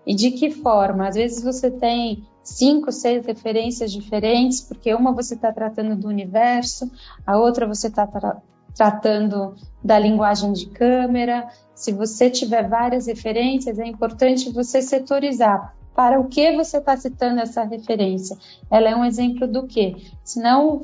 E 0.08 0.15
de 0.15 0.32
que 0.32 0.50
forma? 0.50 1.10
Às 1.10 1.15
vezes 1.15 1.43
você 1.43 1.70
tem 1.70 2.25
cinco, 2.41 2.93
seis 2.93 3.25
referências 3.25 3.91
diferentes, 3.91 4.62
porque 4.62 4.93
uma 4.93 5.12
você 5.12 5.36
está 5.36 5.51
tratando 5.51 5.98
do 5.98 6.08
universo, 6.08 6.89
a 7.27 7.38
outra 7.38 7.67
você 7.67 7.88
está 7.88 8.08
tra 8.08 8.41
tratando 8.75 9.56
da 9.84 10.00
linguagem 10.00 10.53
de 10.53 10.68
câmera. 10.68 11.48
Se 11.75 11.92
você 11.92 12.30
tiver 12.30 12.68
várias 12.68 13.08
referências, 13.08 13.80
é 13.80 13.86
importante 13.86 14.51
você 14.51 14.82
setorizar 14.82 15.75
para 15.96 16.20
o 16.20 16.27
que 16.27 16.56
você 16.56 16.77
está 16.77 16.98
citando 16.98 17.39
essa 17.39 17.63
referência? 17.63 18.38
Ela 18.70 18.89
é 18.89 18.96
um 18.96 19.06
exemplo 19.06 19.48
do 19.48 19.68
quê? 19.68 19.96
Senão 20.24 20.84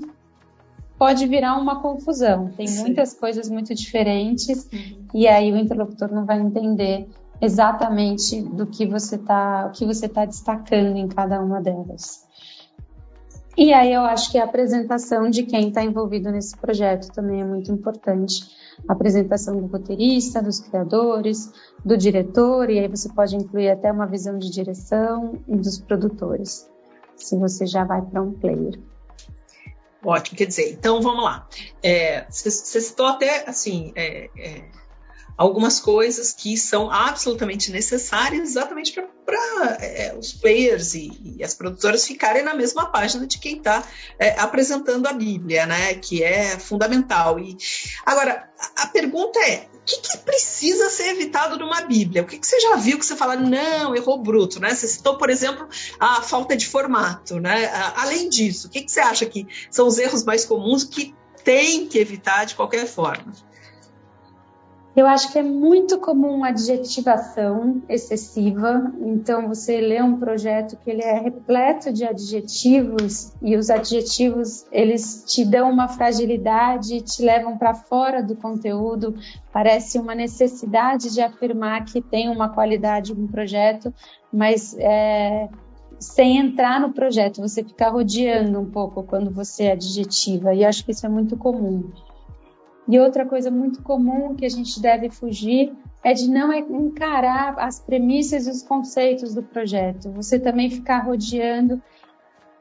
pode 0.97 1.25
virar 1.25 1.57
uma 1.57 1.81
confusão. 1.81 2.51
Tem 2.55 2.67
Sim. 2.67 2.81
muitas 2.81 3.13
coisas 3.13 3.49
muito 3.49 3.73
diferentes 3.73 4.69
uhum. 4.71 5.07
e 5.13 5.27
aí 5.27 5.51
o 5.51 5.57
interlocutor 5.57 6.11
não 6.11 6.25
vai 6.25 6.39
entender 6.39 7.07
exatamente 7.41 8.41
do 8.41 8.67
que 8.67 8.85
você 8.85 9.15
está, 9.15 9.67
o 9.67 9.71
que 9.71 9.85
você 9.85 10.07
está 10.07 10.25
destacando 10.25 10.97
em 10.97 11.07
cada 11.07 11.41
uma 11.41 11.61
delas. 11.61 12.27
E 13.59 13.73
aí 13.73 13.91
eu 13.91 14.03
acho 14.03 14.31
que 14.31 14.37
a 14.37 14.45
apresentação 14.45 15.29
de 15.29 15.43
quem 15.43 15.67
está 15.67 15.83
envolvido 15.83 16.31
nesse 16.31 16.55
projeto 16.55 17.11
também 17.11 17.41
é 17.41 17.43
muito 17.43 17.69
importante. 17.69 18.49
A 18.87 18.93
apresentação 18.93 19.59
do 19.59 19.65
roteirista, 19.65 20.41
dos 20.41 20.61
criadores, 20.61 21.51
do 21.83 21.97
diretor, 21.97 22.69
e 22.69 22.79
aí 22.79 22.87
você 22.87 23.09
pode 23.09 23.35
incluir 23.35 23.69
até 23.69 23.91
uma 23.91 24.07
visão 24.07 24.39
de 24.39 24.49
direção 24.49 25.43
e 25.45 25.57
dos 25.57 25.77
produtores, 25.77 26.69
se 27.17 27.37
você 27.37 27.65
já 27.65 27.83
vai 27.83 28.01
para 28.01 28.21
um 28.21 28.31
player. 28.31 28.79
Ótimo, 30.05 30.37
quer 30.37 30.45
dizer, 30.45 30.71
então 30.71 31.01
vamos 31.01 31.25
lá. 31.25 31.45
É, 31.83 32.25
você, 32.29 32.49
citou 32.49 33.07
até 33.07 33.43
assim 33.45 33.91
é, 33.93 34.29
é, 34.37 34.63
algumas 35.39 35.79
coisas 35.79 36.33
que 36.33 36.57
são 36.57 36.91
absolutamente 36.91 37.71
necessárias 37.71 38.49
exatamente 38.49 38.91
para 39.25 39.77
é, 39.79 40.13
os 40.13 40.33
players 40.33 40.93
e, 40.95 41.37
e, 41.37 41.41
as 41.41 41.53
produtoras 41.53 42.05
ficarem 42.05 42.43
na 42.43 42.53
mesma 42.53 42.87
página 42.87 43.25
de 43.25 43.39
quem 43.39 43.55
está 43.55 43.81
é, 44.19 44.37
apresentando 44.37 45.07
a 45.07 45.13
Bíblia, 45.13 45.65
né? 45.65 45.93
Que 45.93 46.21
é 46.21 46.59
fundamental. 46.59 47.39
E 47.39 47.55
agora 48.05 48.49
a, 48.75 48.87
pergunta 48.87 49.39
é: 49.39 49.69
o 49.73 49.79
que, 49.85 50.01
que, 50.01 50.17
precisa 50.17 50.89
ser 50.89 51.11
evitado 51.11 51.57
numa 51.57 51.83
Bíblia? 51.83 52.23
O 52.23 52.25
que, 52.25 52.37
que, 52.37 52.45
você 52.45 52.59
já 52.59 52.75
viu 52.75 52.99
que 52.99 53.05
você 53.05 53.15
fala, 53.15 53.37
não, 53.37 53.95
errou 53.95 54.21
bruto, 54.21 54.59
né? 54.59 54.75
Você 54.75 54.89
citou, 54.89 55.17
por 55.17 55.29
exemplo, 55.29 55.69
a 55.97 56.21
falta 56.21 56.57
de 56.57 56.67
formato, 56.67 57.39
né? 57.39 57.71
Além 57.95 58.27
disso, 58.27 58.67
o 58.67 58.69
que, 58.69 58.81
que 58.81 58.91
você 58.91 58.99
acha 58.99 59.25
que 59.25 59.47
são 59.71 59.87
os 59.87 59.97
erros 59.99 60.25
mais 60.25 60.43
comuns 60.43 60.83
que 60.83 61.15
tem 61.45 61.87
que 61.87 61.97
evitar 61.97 62.43
de 62.43 62.55
qualquer 62.55 62.85
forma? 62.85 63.31
Eu 64.95 65.05
acho 65.05 65.31
que 65.31 65.39
é 65.39 65.43
muito 65.43 65.99
comum 65.99 66.43
adjetivação 66.43 67.81
excessiva. 67.87 68.91
Então, 68.99 69.47
você 69.47 69.79
lê 69.79 70.01
um 70.01 70.17
projeto 70.19 70.77
que 70.83 70.89
ele 70.89 71.03
é 71.03 71.19
repleto 71.19 71.93
de 71.93 72.03
adjetivos 72.03 73.31
e 73.41 73.55
os 73.55 73.69
adjetivos 73.69 74.65
eles 74.71 75.23
te 75.27 75.45
dão 75.45 75.69
uma 75.69 75.87
fragilidade, 75.87 77.01
te 77.01 77.21
levam 77.21 77.57
para 77.57 77.73
fora 77.73 78.23
do 78.23 78.35
conteúdo. 78.35 79.15
Parece 79.53 79.99
uma 79.99 80.15
necessidade 80.15 81.13
de 81.13 81.21
afirmar 81.21 81.85
que 81.85 82.01
tem 82.01 82.27
uma 82.27 82.49
qualidade 82.49 83.13
um 83.13 83.27
projeto, 83.27 83.93
mas 84.33 84.75
é, 84.79 85.49
sem 85.99 86.37
entrar 86.37 86.79
no 86.79 86.93
projeto, 86.93 87.41
você 87.41 87.63
fica 87.63 87.89
rodeando 87.89 88.59
um 88.59 88.69
pouco 88.69 89.03
quando 89.03 89.29
você 89.29 89.67
adjetiva. 89.67 90.53
E 90.53 90.65
acho 90.65 90.83
que 90.83 90.91
isso 90.91 91.05
é 91.05 91.09
muito 91.09 91.37
comum. 91.37 91.91
E 92.89 92.99
outra 92.99 93.23
coisa 93.23 93.51
muito 93.51 93.83
comum 93.83 94.35
que 94.35 94.43
a 94.43 94.49
gente 94.49 94.81
deve 94.81 95.11
fugir 95.11 95.71
é 96.03 96.11
de 96.11 96.27
não 96.27 96.51
encarar 96.51 97.53
as 97.59 97.79
premissas 97.79 98.47
e 98.47 98.49
os 98.49 98.63
conceitos 98.63 99.35
do 99.35 99.43
projeto. 99.43 100.09
Você 100.13 100.39
também 100.39 100.71
ficar 100.71 101.05
rodeando 101.05 101.79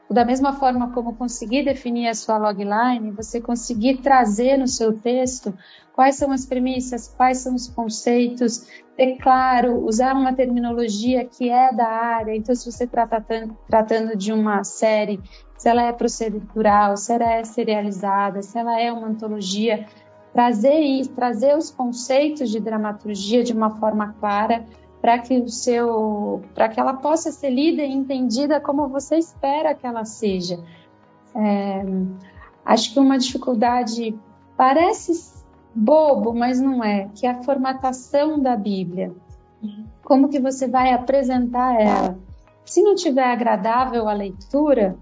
da 0.07 0.23
mesma 0.23 0.53
forma 0.53 0.91
como 0.91 1.15
conseguir 1.15 1.63
definir 1.63 2.09
a 2.09 2.13
sua 2.13 2.37
logline, 2.37 3.09
você 3.09 3.41
conseguir 3.41 3.97
trazer 3.97 4.55
no 4.55 4.67
seu 4.67 4.93
texto 4.93 5.51
quais 5.93 6.15
são 6.15 6.31
as 6.31 6.45
premissas, 6.45 7.07
quais 7.07 7.39
são 7.39 7.55
os 7.55 7.67
conceitos, 7.67 8.67
ter 8.95 9.17
claro, 9.17 9.83
usar 9.83 10.13
uma 10.13 10.33
terminologia 10.33 11.25
que 11.25 11.49
é 11.49 11.73
da 11.73 11.87
área. 11.87 12.35
Então, 12.35 12.53
se 12.55 12.71
você 12.71 12.83
está 12.83 13.05
tratando 13.05 14.15
de 14.15 14.31
uma 14.31 14.63
série, 14.63 15.19
se 15.57 15.67
ela 15.67 15.83
é 15.83 15.91
procedural, 15.91 16.95
se 16.95 17.11
ela 17.11 17.33
é 17.33 17.43
serializada, 17.43 18.41
se 18.41 18.57
ela 18.57 18.79
é 18.79 18.91
uma 18.91 19.07
antologia, 19.07 19.85
trazer 20.33 21.07
trazer 21.15 21.57
os 21.57 21.71
conceitos 21.71 22.49
de 22.49 22.59
dramaturgia 22.59 23.43
de 23.43 23.53
uma 23.53 23.71
forma 23.71 24.15
clara 24.19 24.65
para 25.01 25.17
que 25.19 25.37
o 25.39 25.49
seu, 25.49 26.41
para 26.53 26.67
que 26.67 26.79
ela 26.79 26.93
possa 26.93 27.31
ser 27.31 27.49
lida 27.49 27.81
e 27.81 27.91
entendida 27.91 28.59
como 28.59 28.87
você 28.87 29.17
espera 29.17 29.73
que 29.73 29.87
ela 29.87 30.03
seja. 30.03 30.59
É, 31.35 31.83
acho 32.65 32.93
que 32.93 32.99
uma 32.99 33.17
dificuldade 33.17 34.17
parece 34.57 35.39
bobo, 35.73 36.33
mas 36.33 36.59
não 36.59 36.83
é, 36.83 37.09
que 37.15 37.25
é 37.25 37.31
a 37.31 37.43
formatação 37.43 38.39
da 38.39 38.55
Bíblia. 38.55 39.13
Como 40.03 40.29
que 40.29 40.39
você 40.39 40.67
vai 40.67 40.91
apresentar 40.91 41.79
ela? 41.79 42.19
Se 42.65 42.81
não 42.81 42.95
tiver 42.95 43.25
agradável 43.25 44.07
a 44.07 44.13
leitura, 44.13 44.97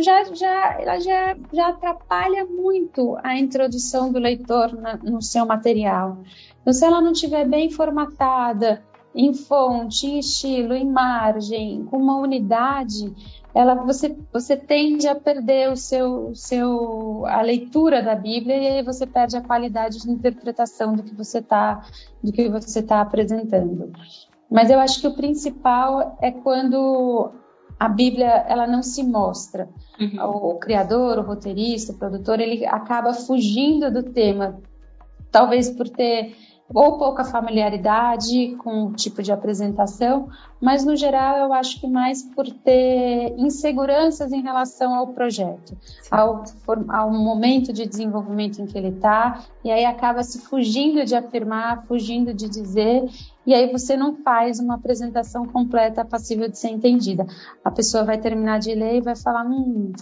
já, 0.00 0.24
já, 0.34 0.80
ela 0.80 1.00
já, 1.00 1.36
já 1.52 1.68
atrapalha 1.68 2.44
muito 2.44 3.16
a 3.22 3.38
introdução 3.38 4.12
do 4.12 4.18
leitor 4.18 4.72
na, 4.74 4.96
no 4.96 5.22
seu 5.22 5.46
material. 5.46 6.18
Então, 6.60 6.72
se 6.72 6.84
ela 6.84 7.00
não 7.00 7.12
estiver 7.12 7.46
bem 7.48 7.70
formatada, 7.70 8.82
em 9.14 9.34
fonte, 9.34 10.06
em 10.06 10.18
estilo, 10.18 10.74
em 10.74 10.88
margem, 10.88 11.84
com 11.84 11.96
uma 11.96 12.16
unidade, 12.18 13.12
ela, 13.54 13.74
você, 13.74 14.16
você 14.32 14.56
tende 14.56 15.08
a 15.08 15.14
perder 15.14 15.70
o 15.70 15.76
seu, 15.76 16.32
seu, 16.34 17.26
a 17.26 17.40
leitura 17.42 18.02
da 18.02 18.14
Bíblia 18.14 18.56
e 18.56 18.66
aí 18.68 18.82
você 18.84 19.06
perde 19.06 19.36
a 19.36 19.42
qualidade 19.42 20.00
de 20.00 20.10
interpretação 20.10 20.94
do 20.94 21.02
que 21.02 21.14
você 21.14 21.38
está 21.38 21.84
do 22.22 22.30
que 22.30 22.48
você 22.48 22.78
está 22.78 23.00
apresentando. 23.00 23.92
Mas 24.48 24.70
eu 24.70 24.78
acho 24.78 25.00
que 25.00 25.06
o 25.06 25.14
principal 25.14 26.16
é 26.20 26.30
quando 26.30 27.32
a 27.80 27.88
Bíblia 27.88 28.44
ela 28.46 28.66
não 28.66 28.82
se 28.82 29.02
mostra. 29.02 29.66
Uhum. 29.98 30.22
O, 30.22 30.50
o, 30.50 30.58
criador, 30.58 31.18
o 31.18 31.22
roteirista, 31.22 31.92
o 31.92 31.96
produtor, 31.96 32.38
ele 32.38 32.66
acaba 32.66 33.14
fugindo 33.14 33.90
do 33.90 34.02
tema, 34.02 34.60
talvez 35.32 35.70
por 35.70 35.88
ter 35.88 36.36
ou 36.72 36.98
pouca 36.98 37.24
familiaridade 37.24 38.54
com 38.58 38.86
o 38.86 38.92
tipo 38.92 39.22
de 39.22 39.32
apresentação, 39.32 40.28
mas 40.60 40.84
no 40.84 40.94
geral 40.94 41.38
eu 41.38 41.52
acho 41.52 41.80
que 41.80 41.86
mais 41.88 42.22
por 42.22 42.48
ter 42.48 43.34
inseguranças 43.36 44.32
em 44.32 44.40
relação 44.40 44.94
ao 44.94 45.08
projeto, 45.08 45.76
ao, 46.10 46.44
ao 46.88 47.10
momento 47.10 47.72
de 47.72 47.86
desenvolvimento 47.86 48.60
em 48.60 48.66
que 48.66 48.78
ele 48.78 48.88
está, 48.88 49.42
e 49.64 49.70
aí 49.70 49.84
acaba 49.84 50.22
se 50.22 50.40
fugindo 50.40 51.04
de 51.04 51.14
afirmar, 51.16 51.84
fugindo 51.86 52.32
de 52.32 52.48
dizer, 52.48 53.04
e 53.44 53.52
aí 53.52 53.70
você 53.72 53.96
não 53.96 54.16
faz 54.16 54.60
uma 54.60 54.74
apresentação 54.74 55.46
completa 55.46 56.04
passível 56.04 56.48
de 56.48 56.58
ser 56.58 56.68
entendida. 56.68 57.26
A 57.64 57.70
pessoa 57.70 58.04
vai 58.04 58.18
terminar 58.18 58.60
de 58.60 58.74
ler 58.74 58.98
e 58.98 59.00
vai 59.00 59.16
falar, 59.16 59.44
hum, 59.44 59.92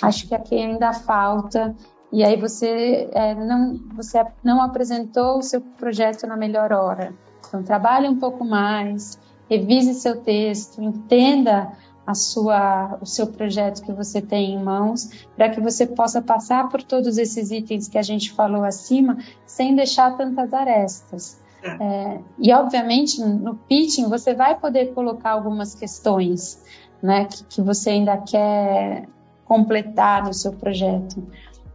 acho 0.00 0.26
que 0.26 0.34
aqui 0.34 0.54
ainda 0.54 0.92
falta 0.92 1.74
e 2.12 2.22
aí 2.22 2.36
você, 2.36 3.08
é, 3.12 3.34
não, 3.34 3.78
você 3.94 4.24
não 4.42 4.62
apresentou 4.62 5.38
o 5.38 5.42
seu 5.42 5.60
projeto 5.60 6.26
na 6.26 6.36
melhor 6.36 6.72
hora. 6.72 7.12
Então, 7.46 7.62
trabalhe 7.62 8.08
um 8.08 8.18
pouco 8.18 8.44
mais, 8.44 9.18
revise 9.48 9.94
seu 9.94 10.20
texto, 10.20 10.82
entenda 10.82 11.72
a 12.06 12.14
sua, 12.14 12.98
o 13.00 13.06
seu 13.06 13.26
projeto 13.26 13.82
que 13.82 13.92
você 13.92 14.22
tem 14.22 14.54
em 14.54 14.62
mãos, 14.62 15.26
para 15.36 15.50
que 15.50 15.60
você 15.60 15.86
possa 15.86 16.22
passar 16.22 16.68
por 16.68 16.82
todos 16.82 17.18
esses 17.18 17.50
itens 17.50 17.88
que 17.88 17.98
a 17.98 18.02
gente 18.02 18.32
falou 18.32 18.62
acima, 18.62 19.18
sem 19.44 19.74
deixar 19.74 20.16
tantas 20.16 20.54
arestas. 20.54 21.40
É, 21.62 21.68
é 21.68 22.20
e, 22.38 22.52
obviamente, 22.52 23.20
no 23.20 23.56
pitching, 23.56 24.08
você 24.08 24.34
vai 24.34 24.58
poder 24.58 24.94
colocar 24.94 25.30
algumas 25.30 25.74
questões 25.74 26.62
né, 27.02 27.24
que, 27.24 27.44
que 27.44 27.60
você 27.60 27.90
ainda 27.90 28.16
quer 28.18 29.08
completar 29.44 30.24
no 30.24 30.32
seu 30.32 30.52
projeto 30.52 31.22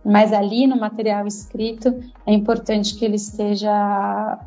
mas 0.04 0.34
ali 0.34 0.68
no 0.68 0.80
material 0.80 1.28
escrito 1.28 2.04
é 2.26 2.34
importante 2.34 2.96
que 2.96 3.06
ele 3.06 3.16
esteja 3.16 4.40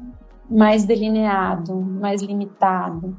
mais 0.51 0.85
delineado, 0.85 1.75
mais 1.75 2.23
limitado. 2.23 3.17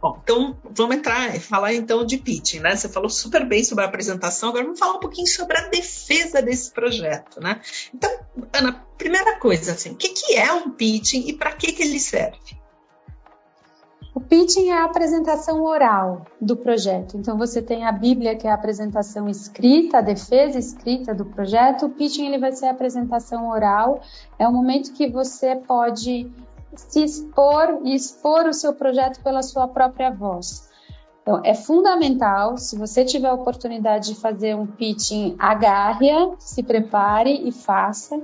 Bom, 0.00 0.18
então 0.22 0.56
vamos 0.70 0.96
entrar, 0.96 1.32
falar 1.40 1.72
então 1.72 2.04
de 2.04 2.18
pitching, 2.18 2.58
né? 2.58 2.74
Você 2.74 2.88
falou 2.88 3.08
super 3.08 3.46
bem 3.46 3.62
sobre 3.62 3.84
a 3.84 3.86
apresentação, 3.86 4.48
agora 4.48 4.64
vamos 4.64 4.78
falar 4.78 4.94
um 4.94 5.00
pouquinho 5.00 5.28
sobre 5.28 5.56
a 5.56 5.68
defesa 5.68 6.42
desse 6.42 6.72
projeto, 6.72 7.40
né? 7.40 7.60
Então, 7.94 8.10
Ana, 8.52 8.84
primeira 8.98 9.38
coisa, 9.38 9.72
assim, 9.72 9.90
o 9.90 9.94
que, 9.94 10.34
é 10.34 10.52
um 10.52 10.70
pitching 10.70 11.28
e 11.28 11.32
para 11.32 11.52
que 11.52 11.80
ele 11.80 12.00
serve? 12.00 12.61
O 14.14 14.20
pitching 14.20 14.68
é 14.68 14.74
a 14.74 14.84
apresentação 14.84 15.64
oral 15.64 16.26
do 16.38 16.54
projeto. 16.54 17.16
Então 17.16 17.38
você 17.38 17.62
tem 17.62 17.86
a 17.86 17.92
Bíblia, 17.92 18.36
que 18.36 18.46
é 18.46 18.50
a 18.50 18.54
apresentação 18.54 19.26
escrita, 19.26 19.98
a 19.98 20.02
defesa 20.02 20.58
escrita 20.58 21.14
do 21.14 21.24
projeto. 21.24 21.86
O 21.86 21.90
pitching 21.90 22.26
ele 22.26 22.38
vai 22.38 22.52
ser 22.52 22.66
a 22.66 22.72
apresentação 22.72 23.48
oral. 23.48 24.02
É 24.38 24.46
o 24.46 24.52
momento 24.52 24.92
que 24.92 25.08
você 25.08 25.56
pode 25.56 26.30
se 26.76 27.02
expor 27.02 27.80
e 27.84 27.94
expor 27.94 28.46
o 28.46 28.52
seu 28.52 28.74
projeto 28.74 29.22
pela 29.22 29.42
sua 29.42 29.66
própria 29.66 30.10
voz. 30.10 30.70
Então, 31.22 31.40
é 31.44 31.54
fundamental, 31.54 32.58
se 32.58 32.76
você 32.76 33.04
tiver 33.04 33.28
a 33.28 33.34
oportunidade 33.34 34.08
de 34.08 34.20
fazer 34.20 34.56
um 34.56 34.66
pitching, 34.66 35.36
agarre-a, 35.38 36.32
se 36.38 36.62
prepare 36.62 37.48
e 37.48 37.52
faça. 37.52 38.20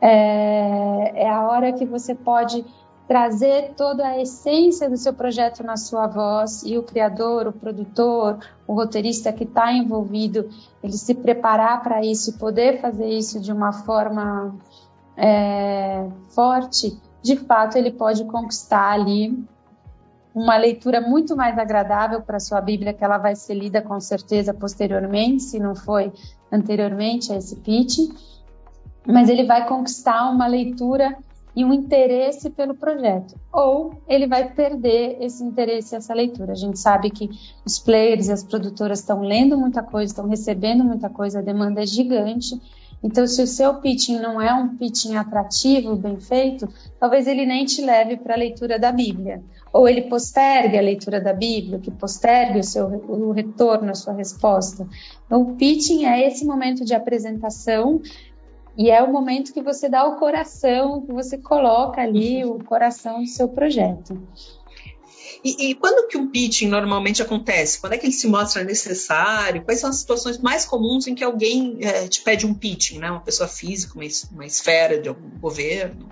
É, 0.00 1.24
é 1.24 1.28
a 1.28 1.46
hora 1.46 1.72
que 1.72 1.84
você 1.84 2.14
pode 2.14 2.64
trazer 3.06 3.74
toda 3.76 4.06
a 4.06 4.20
essência 4.20 4.88
do 4.88 4.96
seu 4.96 5.12
projeto 5.12 5.62
na 5.62 5.76
sua 5.76 6.06
voz. 6.06 6.62
E 6.64 6.78
o 6.78 6.82
criador, 6.82 7.46
o 7.46 7.52
produtor, 7.52 8.38
o 8.66 8.74
roteirista 8.74 9.32
que 9.32 9.44
está 9.44 9.72
envolvido, 9.72 10.48
ele 10.82 10.94
se 10.94 11.14
preparar 11.14 11.82
para 11.82 12.04
isso 12.04 12.30
e 12.30 12.32
poder 12.34 12.80
fazer 12.80 13.08
isso 13.08 13.40
de 13.40 13.52
uma 13.52 13.72
forma 13.72 14.54
é, 15.16 16.08
forte, 16.30 16.98
de 17.22 17.36
fato 17.36 17.76
ele 17.76 17.90
pode 17.90 18.24
conquistar 18.24 18.90
ali 18.90 19.44
uma 20.34 20.56
leitura 20.56 21.00
muito 21.00 21.36
mais 21.36 21.56
agradável 21.56 22.20
para 22.20 22.40
sua 22.40 22.60
Bíblia, 22.60 22.92
que 22.92 23.04
ela 23.04 23.18
vai 23.18 23.36
ser 23.36 23.54
lida 23.54 23.80
com 23.80 24.00
certeza 24.00 24.52
posteriormente, 24.52 25.44
se 25.44 25.60
não 25.60 25.76
foi 25.76 26.12
anteriormente 26.50 27.32
a 27.32 27.36
esse 27.36 27.56
pitch, 27.56 27.98
mas 29.06 29.28
ele 29.28 29.44
vai 29.44 29.68
conquistar 29.68 30.28
uma 30.28 30.46
leitura 30.48 31.16
e 31.56 31.64
um 31.64 31.72
interesse 31.72 32.50
pelo 32.50 32.74
projeto, 32.74 33.34
ou 33.52 33.94
ele 34.08 34.26
vai 34.26 34.52
perder 34.52 35.18
esse 35.20 35.42
interesse, 35.42 35.94
essa 35.94 36.12
leitura. 36.12 36.52
A 36.52 36.56
gente 36.56 36.78
sabe 36.78 37.10
que 37.10 37.30
os 37.64 37.78
players 37.78 38.28
e 38.28 38.32
as 38.32 38.42
produtoras 38.42 39.00
estão 39.00 39.20
lendo 39.20 39.56
muita 39.56 39.82
coisa, 39.82 40.12
estão 40.12 40.28
recebendo 40.28 40.84
muita 40.84 41.08
coisa, 41.08 41.38
a 41.38 41.42
demanda 41.42 41.82
é 41.82 41.86
gigante. 41.86 42.60
Então, 43.02 43.26
se 43.26 43.42
o 43.42 43.46
seu 43.46 43.74
pitching 43.74 44.18
não 44.18 44.40
é 44.40 44.52
um 44.54 44.78
pitching 44.78 45.14
atrativo, 45.16 45.94
bem 45.94 46.18
feito, 46.18 46.66
talvez 46.98 47.26
ele 47.26 47.44
nem 47.44 47.66
te 47.66 47.82
leve 47.82 48.16
para 48.16 48.32
a 48.32 48.38
leitura 48.38 48.78
da 48.78 48.90
Bíblia. 48.90 49.42
Ou 49.70 49.86
ele 49.86 50.02
postergue 50.02 50.78
a 50.78 50.80
leitura 50.80 51.20
da 51.20 51.34
Bíblia, 51.34 51.78
que 51.78 51.90
postergue 51.90 52.60
o 52.60 52.64
seu 52.64 52.86
o 52.86 53.30
retorno, 53.32 53.90
a 53.90 53.94
sua 53.94 54.14
resposta. 54.14 54.88
Então, 55.26 55.42
o 55.42 55.54
pitching 55.54 56.06
é 56.06 56.26
esse 56.26 56.46
momento 56.46 56.82
de 56.82 56.94
apresentação 56.94 58.00
e 58.76 58.90
é 58.90 59.02
o 59.02 59.12
momento 59.12 59.52
que 59.52 59.62
você 59.62 59.88
dá 59.88 60.04
o 60.04 60.16
coração, 60.16 61.02
que 61.02 61.12
você 61.12 61.38
coloca 61.38 62.00
ali 62.00 62.44
o 62.44 62.58
coração 62.64 63.20
do 63.20 63.28
seu 63.28 63.48
projeto. 63.48 64.20
E, 65.44 65.70
e, 65.70 65.74
quando 65.74 66.08
que 66.08 66.16
um 66.16 66.30
pitching 66.30 66.68
normalmente 66.68 67.22
acontece? 67.22 67.78
Quando 67.78 67.92
é 67.92 67.98
que 67.98 68.06
ele 68.06 68.12
se 68.12 68.26
mostra 68.26 68.64
necessário? 68.64 69.62
Quais 69.62 69.78
são 69.78 69.90
as 69.90 69.96
situações 69.96 70.38
mais 70.38 70.64
comuns 70.64 71.06
em 71.06 71.14
que 71.14 71.22
alguém 71.22 71.78
é, 71.82 72.08
te 72.08 72.22
pede 72.22 72.46
um 72.46 72.54
pitching, 72.54 72.98
né? 72.98 73.10
Uma 73.10 73.20
pessoa 73.20 73.46
física, 73.46 73.94
uma, 73.94 74.04
uma 74.32 74.46
esfera 74.46 74.98
de 74.98 75.08
algum 75.08 75.28
governo? 75.38 76.08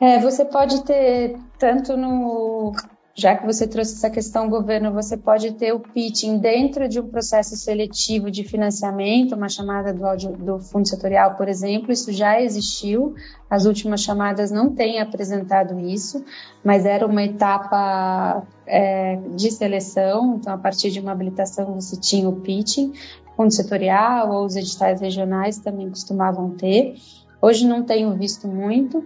É, 0.00 0.18
você 0.18 0.46
pode 0.46 0.82
ter 0.84 1.36
tanto 1.58 1.94
no 1.94 2.72
já 3.18 3.36
que 3.36 3.44
você 3.44 3.66
trouxe 3.66 3.94
essa 3.94 4.08
questão 4.08 4.48
governo, 4.48 4.92
você 4.92 5.16
pode 5.16 5.50
ter 5.54 5.72
o 5.72 5.80
pitching 5.80 6.38
dentro 6.38 6.88
de 6.88 7.00
um 7.00 7.08
processo 7.08 7.56
seletivo 7.56 8.30
de 8.30 8.44
financiamento, 8.44 9.34
uma 9.34 9.48
chamada 9.48 9.92
do, 9.92 10.06
audio, 10.06 10.36
do 10.36 10.60
fundo 10.60 10.86
setorial, 10.86 11.34
por 11.34 11.48
exemplo, 11.48 11.90
isso 11.90 12.12
já 12.12 12.40
existiu. 12.40 13.16
As 13.50 13.66
últimas 13.66 14.02
chamadas 14.02 14.52
não 14.52 14.72
têm 14.72 15.00
apresentado 15.00 15.80
isso, 15.80 16.24
mas 16.62 16.86
era 16.86 17.04
uma 17.04 17.24
etapa 17.24 18.46
é, 18.64 19.16
de 19.34 19.50
seleção, 19.50 20.36
então 20.36 20.54
a 20.54 20.58
partir 20.58 20.92
de 20.92 21.00
uma 21.00 21.10
habilitação 21.10 21.74
você 21.74 21.96
tinha 21.96 22.28
o 22.28 22.36
pitching, 22.36 22.92
fundo 23.36 23.52
setorial 23.52 24.30
ou 24.30 24.46
os 24.46 24.54
editais 24.54 25.00
regionais 25.00 25.58
também 25.58 25.90
costumavam 25.90 26.50
ter. 26.50 26.94
Hoje 27.42 27.66
não 27.66 27.82
tenho 27.82 28.16
visto 28.16 28.46
muito. 28.46 29.04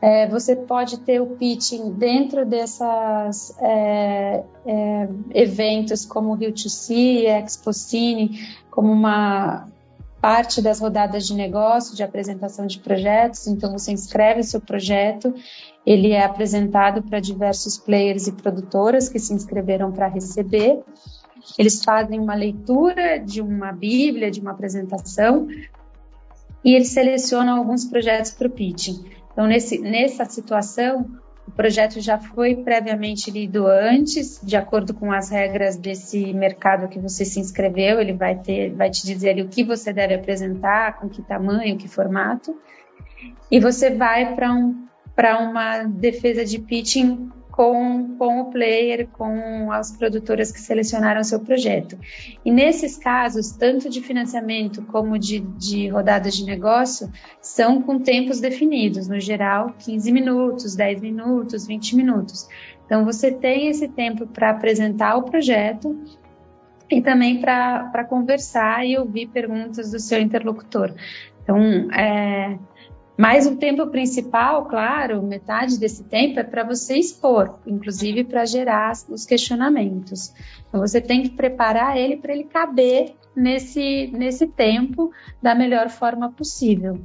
É, 0.00 0.28
você 0.28 0.54
pode 0.54 1.00
ter 1.00 1.20
o 1.20 1.26
pitching 1.26 1.90
dentro 1.92 2.46
desses 2.46 3.54
é, 3.60 4.44
é, 4.64 5.08
eventos 5.34 6.06
como 6.06 6.30
o 6.30 6.34
Rio 6.34 6.50
2 6.50 6.72
c 6.72 7.26
Expo 7.26 7.72
Cine, 7.72 8.38
como 8.70 8.92
uma 8.92 9.66
parte 10.20 10.60
das 10.60 10.80
rodadas 10.80 11.26
de 11.26 11.34
negócio, 11.34 11.96
de 11.96 12.02
apresentação 12.02 12.66
de 12.66 12.78
projetos. 12.78 13.46
Então, 13.46 13.72
você 13.72 13.92
inscreve 13.92 14.42
seu 14.42 14.60
projeto, 14.60 15.34
ele 15.84 16.12
é 16.12 16.24
apresentado 16.24 17.02
para 17.02 17.20
diversos 17.20 17.76
players 17.76 18.26
e 18.26 18.32
produtoras 18.32 19.08
que 19.08 19.18
se 19.18 19.32
inscreveram 19.32 19.90
para 19.92 20.06
receber. 20.06 20.80
Eles 21.58 21.82
fazem 21.82 22.20
uma 22.20 22.34
leitura 22.34 23.18
de 23.18 23.40
uma 23.40 23.72
Bíblia, 23.72 24.30
de 24.30 24.40
uma 24.40 24.50
apresentação, 24.50 25.48
e 26.64 26.74
eles 26.74 26.88
selecionam 26.88 27.56
alguns 27.56 27.84
projetos 27.84 28.32
para 28.32 28.48
o 28.48 28.50
pitching. 28.50 29.17
Então, 29.38 29.46
nesse, 29.46 29.78
nessa 29.78 30.24
situação, 30.24 31.06
o 31.46 31.52
projeto 31.52 32.00
já 32.00 32.18
foi 32.18 32.56
previamente 32.56 33.30
lido 33.30 33.68
antes, 33.68 34.40
de 34.42 34.56
acordo 34.56 34.92
com 34.92 35.12
as 35.12 35.30
regras 35.30 35.76
desse 35.76 36.34
mercado 36.34 36.88
que 36.88 36.98
você 36.98 37.24
se 37.24 37.38
inscreveu. 37.38 38.00
Ele 38.00 38.14
vai 38.14 38.34
ter, 38.34 38.74
vai 38.74 38.90
te 38.90 39.06
dizer 39.06 39.30
ali 39.30 39.42
o 39.42 39.48
que 39.48 39.62
você 39.62 39.92
deve 39.92 40.14
apresentar, 40.14 40.98
com 40.98 41.08
que 41.08 41.22
tamanho, 41.22 41.78
que 41.78 41.86
formato. 41.86 42.60
E 43.48 43.60
você 43.60 43.90
vai 43.90 44.34
para 44.34 44.52
um, 44.52 44.88
uma 45.16 45.84
defesa 45.84 46.44
de 46.44 46.58
pitching 46.58 47.30
com, 47.58 48.14
com 48.16 48.42
o 48.42 48.44
player, 48.52 49.08
com 49.08 49.72
as 49.72 49.90
produtoras 49.90 50.52
que 50.52 50.60
selecionaram 50.60 51.24
seu 51.24 51.40
projeto. 51.40 51.98
E 52.44 52.52
nesses 52.52 52.96
casos, 52.96 53.50
tanto 53.50 53.90
de 53.90 54.00
financiamento 54.00 54.80
como 54.82 55.18
de, 55.18 55.40
de 55.40 55.88
rodadas 55.88 56.36
de 56.36 56.44
negócio, 56.44 57.10
são 57.42 57.82
com 57.82 57.98
tempos 57.98 58.38
definidos, 58.38 59.08
no 59.08 59.18
geral, 59.18 59.74
15 59.76 60.12
minutos, 60.12 60.76
10 60.76 61.00
minutos, 61.00 61.66
20 61.66 61.96
minutos. 61.96 62.48
Então, 62.86 63.04
você 63.04 63.32
tem 63.32 63.66
esse 63.66 63.88
tempo 63.88 64.24
para 64.24 64.50
apresentar 64.50 65.16
o 65.16 65.24
projeto 65.24 66.00
e 66.88 67.02
também 67.02 67.40
para 67.40 68.04
conversar 68.08 68.86
e 68.86 68.96
ouvir 68.96 69.30
perguntas 69.30 69.90
do 69.90 69.98
seu 69.98 70.20
interlocutor. 70.20 70.94
Então, 71.42 71.58
é, 71.90 72.56
Mas 73.18 73.48
o 73.48 73.56
tempo 73.56 73.84
principal, 73.88 74.66
claro, 74.66 75.20
metade 75.20 75.76
desse 75.76 76.04
tempo 76.04 76.38
é 76.38 76.44
para 76.44 76.62
você 76.62 76.96
expor, 76.96 77.58
inclusive 77.66 78.22
para 78.22 78.46
gerar 78.46 78.92
os 79.08 79.26
questionamentos. 79.26 80.32
Então 80.68 80.80
você 80.80 81.00
tem 81.00 81.24
que 81.24 81.30
preparar 81.30 81.98
ele 81.98 82.16
para 82.16 82.32
ele 82.32 82.44
caber 82.44 83.16
nesse, 83.34 84.08
nesse 84.12 84.46
tempo 84.46 85.10
da 85.42 85.52
melhor 85.52 85.88
forma 85.88 86.30
possível. 86.30 87.00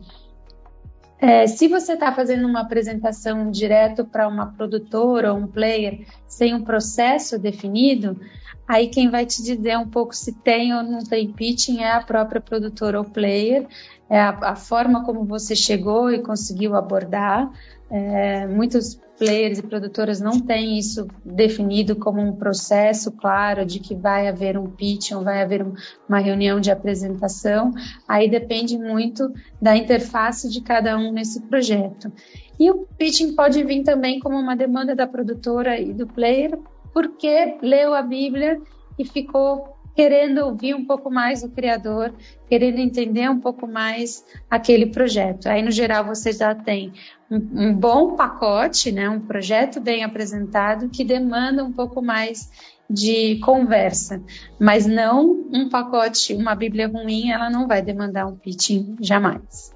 É, 1.24 1.48
se 1.48 1.70
você 1.70 1.94
está 1.94 2.12
fazendo 2.12 2.46
uma 2.46 2.60
apresentação 2.60 3.50
direto 3.50 4.04
para 4.04 4.28
uma 4.28 4.48
produtora 4.48 5.32
ou 5.32 5.40
um 5.40 5.48
player 5.48 6.06
sem 6.28 6.54
um 6.54 6.66
processo 6.66 7.40
definido, 7.40 8.20
aí 8.68 8.90
quem 8.90 9.10
vai 9.10 9.26
te 9.26 9.42
dizer 9.42 9.78
um 9.78 9.88
pouco 9.88 10.14
se 10.14 10.34
tem 10.34 10.76
ou 10.76 10.84
não 10.84 11.02
tem 11.02 11.32
pitching 11.32 11.80
é 11.80 11.94
a 11.94 12.02
própria 12.02 12.42
produtora 12.42 13.00
ou 13.00 13.06
player, 13.06 13.66
é 14.10 14.20
a, 14.20 14.38
a 14.52 14.56
forma 14.58 15.06
como 15.06 15.24
você 15.24 15.56
chegou 15.56 16.12
e 16.12 16.20
conseguiu 16.20 16.76
abordar. 16.76 17.50
É, 17.90 18.46
muitos 18.46 19.00
players 19.18 19.60
e 19.60 19.64
produtoras 19.64 20.20
não 20.20 20.40
têm 20.40 20.78
isso 20.78 21.08
definido 21.24 21.96
como 21.96 22.22
um 22.22 22.36
processo 22.36 23.12
claro 23.12 23.66
de 23.66 23.80
que 23.80 23.96
vai 23.96 24.28
haver 24.28 24.58
um 24.58 24.70
pitch 24.70 25.12
ou 25.12 25.24
vai 25.24 25.42
haver 25.42 25.66
uma 26.08 26.20
reunião 26.20 26.60
de 26.60 26.72
apresentação. 26.72 27.72
Aí 28.08 28.30
depende 28.30 28.78
muito 28.78 29.32
da 29.62 29.76
interface 29.78 30.50
de 30.50 30.62
cada 30.62 30.98
um 30.98 31.12
nesse 31.12 31.42
projeto. 31.42 32.12
E 32.60 32.70
o 32.70 32.86
pitching 32.98 33.36
pode 33.36 33.64
vir 33.64 33.84
também 33.84 34.20
como 34.20 34.38
uma 34.38 34.56
demanda 34.56 34.96
da 34.96 35.08
produtora 35.08 35.80
e 35.80 35.94
do 35.94 36.08
player, 36.08 36.58
porque 36.94 37.58
leu 37.62 37.94
a 37.94 38.02
Bíblia 38.02 38.60
e 38.98 39.06
ficou 39.06 39.73
querendo 39.96 40.40
ouvir 40.40 40.74
um 40.74 40.86
pouco 40.86 41.10
mais 41.12 41.44
o 41.44 41.50
criador, 41.50 42.14
querendo 42.50 42.80
entender 42.80 43.30
um 43.30 43.40
pouco 43.40 43.68
mais 43.68 44.26
aquele 44.50 44.88
projeto. 44.88 45.48
Aí, 45.48 45.62
no 45.62 45.72
geral, 45.72 46.06
você 46.06 46.32
já 46.32 46.56
tem 46.56 46.94
um, 47.30 47.38
um 47.54 47.74
bom 47.74 48.16
pacote, 48.16 48.92
né, 48.92 49.10
um 49.10 49.20
projeto 49.20 49.80
bem 49.80 50.04
apresentado 50.04 50.90
que 50.90 51.04
demanda 51.04 51.64
um 51.64 51.72
pouco 51.72 52.02
mais 52.02 52.50
de 52.90 53.40
conversa, 53.40 54.22
mas 54.60 54.86
não 54.86 55.48
um 55.52 55.70
pacote, 55.70 56.34
uma 56.34 56.54
Bíblia 56.54 56.88
ruim, 56.88 57.32
ela 57.32 57.50
não 57.50 57.68
vai 57.68 57.82
demandar 57.82 58.28
um 58.28 58.36
pitching 58.36 58.98
jamais. 59.00 59.74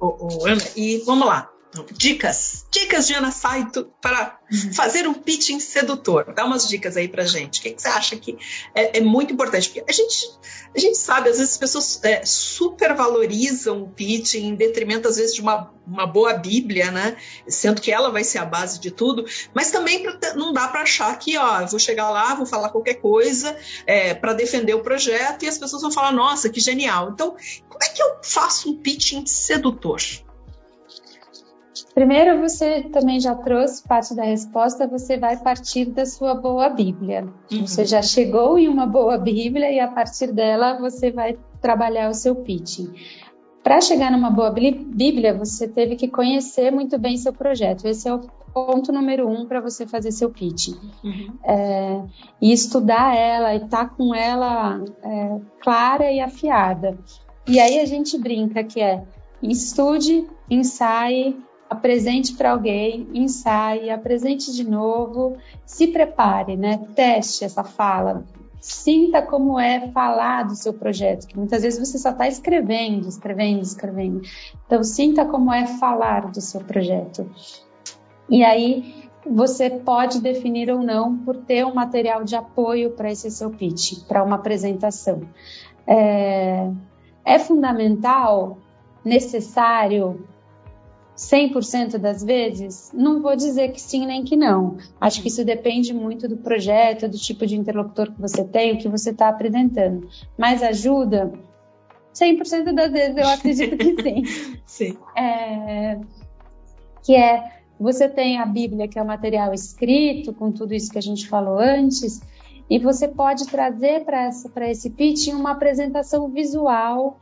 Oh, 0.00 0.16
oh, 0.20 0.48
e 0.76 0.98
vamos 1.04 1.26
lá, 1.26 1.50
dicas, 1.92 2.66
dicas 2.70 3.06
de 3.06 3.14
Ana 3.14 3.30
Saito 3.30 3.90
para 4.00 4.38
fazer 4.72 5.06
um 5.06 5.14
pitching 5.14 5.58
sedutor. 5.58 6.32
Dá 6.34 6.44
umas 6.44 6.68
dicas 6.68 6.96
aí 6.96 7.08
para 7.08 7.24
gente. 7.24 7.58
O 7.60 7.62
que, 7.62 7.70
que 7.70 7.82
você 7.82 7.88
acha 7.88 8.16
que 8.16 8.38
é, 8.74 8.98
é, 8.98 9.00
muito 9.00 9.32
importante? 9.32 9.68
Porque 9.68 9.84
a 9.88 9.92
gente, 9.92 10.30
a 10.74 10.78
gente 10.78 10.96
sabe, 10.96 11.30
às 11.30 11.38
vezes 11.38 11.52
as 11.52 11.58
pessoas 11.58 12.00
é, 12.04 12.24
supervalorizam 12.24 13.82
o 13.82 13.88
pitching 13.88 14.48
em 14.48 14.54
detrimento, 14.54 15.08
às 15.08 15.16
vezes, 15.16 15.34
de 15.34 15.40
uma, 15.40 15.72
uma 15.86 16.06
boa 16.06 16.34
Bíblia, 16.34 16.90
né? 16.90 17.16
Sendo 17.48 17.80
que 17.80 17.90
ela 17.90 18.10
vai 18.10 18.22
ser 18.22 18.38
a 18.38 18.44
base 18.44 18.78
de 18.78 18.90
tudo. 18.90 19.24
Mas 19.52 19.70
também 19.70 20.04
não 20.34 20.52
dá 20.52 20.68
para 20.68 20.82
achar 20.82 21.16
que, 21.18 21.36
ó, 21.36 21.60
eu 21.62 21.66
vou 21.66 21.78
chegar 21.78 22.10
lá, 22.10 22.34
vou 22.34 22.46
falar 22.46 22.68
qualquer 22.68 22.94
coisa 22.94 23.56
é, 23.86 24.14
para 24.14 24.32
defender 24.32 24.74
o 24.74 24.80
projeto 24.80 25.44
e 25.44 25.48
as 25.48 25.58
pessoas 25.58 25.82
vão 25.82 25.90
falar, 25.90 26.12
nossa, 26.12 26.48
que 26.48 26.60
genial. 26.60 27.10
Então, 27.12 27.36
como 27.68 27.82
é 27.82 27.88
que 27.88 28.02
eu 28.02 28.16
faço 28.22 28.70
um 28.70 28.76
pitching 28.76 29.26
sedutor? 29.26 30.00
Primeiro, 31.94 32.40
você 32.40 32.82
também 32.82 33.20
já 33.20 33.34
trouxe 33.34 33.82
parte 33.82 34.14
da 34.14 34.24
resposta, 34.24 34.86
você 34.86 35.18
vai 35.18 35.36
partir 35.36 35.86
da 35.86 36.06
sua 36.06 36.34
boa 36.34 36.68
Bíblia. 36.68 37.28
Uhum. 37.50 37.66
Você 37.66 37.84
já 37.84 38.02
chegou 38.02 38.58
em 38.58 38.68
uma 38.68 38.86
boa 38.86 39.18
Bíblia 39.18 39.70
e 39.70 39.80
a 39.80 39.88
partir 39.88 40.32
dela 40.32 40.78
você 40.78 41.10
vai 41.10 41.38
trabalhar 41.60 42.08
o 42.10 42.14
seu 42.14 42.36
pitching. 42.36 42.92
Para 43.62 43.80
chegar 43.80 44.12
numa 44.12 44.30
boa 44.30 44.50
Bíblia, 44.50 45.34
você 45.34 45.66
teve 45.66 45.96
que 45.96 46.06
conhecer 46.06 46.70
muito 46.70 46.98
bem 46.98 47.16
seu 47.16 47.32
projeto. 47.32 47.86
Esse 47.86 48.08
é 48.08 48.14
o 48.14 48.20
ponto 48.54 48.92
número 48.92 49.28
um 49.28 49.44
para 49.44 49.60
você 49.60 49.86
fazer 49.86 50.12
seu 50.12 50.30
pitching. 50.30 50.78
Uhum. 51.02 51.32
É, 51.44 52.02
e 52.40 52.52
estudar 52.52 53.14
ela 53.14 53.54
e 53.54 53.56
estar 53.56 53.88
tá 53.88 53.94
com 53.94 54.14
ela 54.14 54.82
é, 55.02 55.40
clara 55.60 56.10
e 56.12 56.20
afiada. 56.20 56.96
E 57.46 57.60
aí 57.60 57.80
a 57.80 57.84
gente 57.84 58.16
brinca 58.16 58.62
que 58.62 58.80
é 58.80 59.02
estude, 59.42 60.26
ensaie, 60.50 61.36
apresente 61.68 62.34
para 62.34 62.52
alguém, 62.52 63.08
ensaie, 63.12 63.90
apresente 63.90 64.52
de 64.52 64.68
novo, 64.68 65.36
se 65.64 65.88
prepare, 65.88 66.56
né? 66.56 66.80
Teste 66.94 67.44
essa 67.44 67.64
fala. 67.64 68.24
Sinta 68.60 69.22
como 69.22 69.60
é 69.60 69.88
falar 69.88 70.44
do 70.44 70.56
seu 70.56 70.72
projeto, 70.72 71.26
que 71.26 71.36
muitas 71.36 71.62
vezes 71.62 71.78
você 71.78 71.98
só 71.98 72.10
está 72.10 72.26
escrevendo, 72.26 73.06
escrevendo, 73.06 73.62
escrevendo. 73.62 74.22
Então, 74.66 74.82
sinta 74.82 75.24
como 75.24 75.52
é 75.52 75.66
falar 75.66 76.30
do 76.30 76.40
seu 76.40 76.60
projeto. 76.60 77.30
E 78.28 78.42
aí, 78.42 79.08
você 79.24 79.70
pode 79.70 80.20
definir 80.20 80.70
ou 80.70 80.80
não 80.80 81.16
por 81.18 81.36
ter 81.36 81.64
um 81.64 81.74
material 81.74 82.24
de 82.24 82.34
apoio 82.34 82.90
para 82.90 83.10
esse 83.10 83.30
seu 83.30 83.50
pitch, 83.50 84.04
para 84.06 84.22
uma 84.22 84.36
apresentação. 84.36 85.20
É, 85.86 86.68
é 87.24 87.38
fundamental, 87.38 88.58
necessário 89.04 90.26
100% 91.16 91.98
das 91.98 92.22
vezes? 92.22 92.90
Não 92.92 93.22
vou 93.22 93.34
dizer 93.34 93.72
que 93.72 93.80
sim 93.80 94.06
nem 94.06 94.22
que 94.22 94.36
não. 94.36 94.76
Acho 95.00 95.22
que 95.22 95.28
isso 95.28 95.44
depende 95.44 95.94
muito 95.94 96.28
do 96.28 96.36
projeto, 96.36 97.08
do 97.08 97.16
tipo 97.16 97.46
de 97.46 97.56
interlocutor 97.56 98.12
que 98.12 98.20
você 98.20 98.44
tem, 98.44 98.74
o 98.74 98.78
que 98.78 98.88
você 98.88 99.10
está 99.10 99.28
apresentando. 99.28 100.08
Mas 100.36 100.62
ajuda? 100.62 101.32
100% 102.14 102.72
das 102.72 102.92
vezes 102.92 103.16
eu 103.16 103.28
acredito 103.28 103.76
que 103.76 104.02
sim. 104.02 104.58
sim. 104.66 104.98
É, 105.16 105.98
que 107.02 107.14
é, 107.14 107.60
você 107.78 108.08
tem 108.08 108.38
a 108.38 108.46
Bíblia, 108.46 108.88
que 108.88 108.98
é 108.98 109.02
o 109.02 109.06
material 109.06 109.52
escrito, 109.52 110.32
com 110.32 110.50
tudo 110.50 110.74
isso 110.74 110.90
que 110.90 110.98
a 110.98 111.02
gente 111.02 111.28
falou 111.28 111.58
antes, 111.58 112.20
e 112.68 112.78
você 112.78 113.06
pode 113.06 113.46
trazer 113.46 114.04
para 114.04 114.70
esse 114.70 114.90
pitch 114.90 115.28
uma 115.28 115.52
apresentação 115.52 116.28
visual 116.28 117.18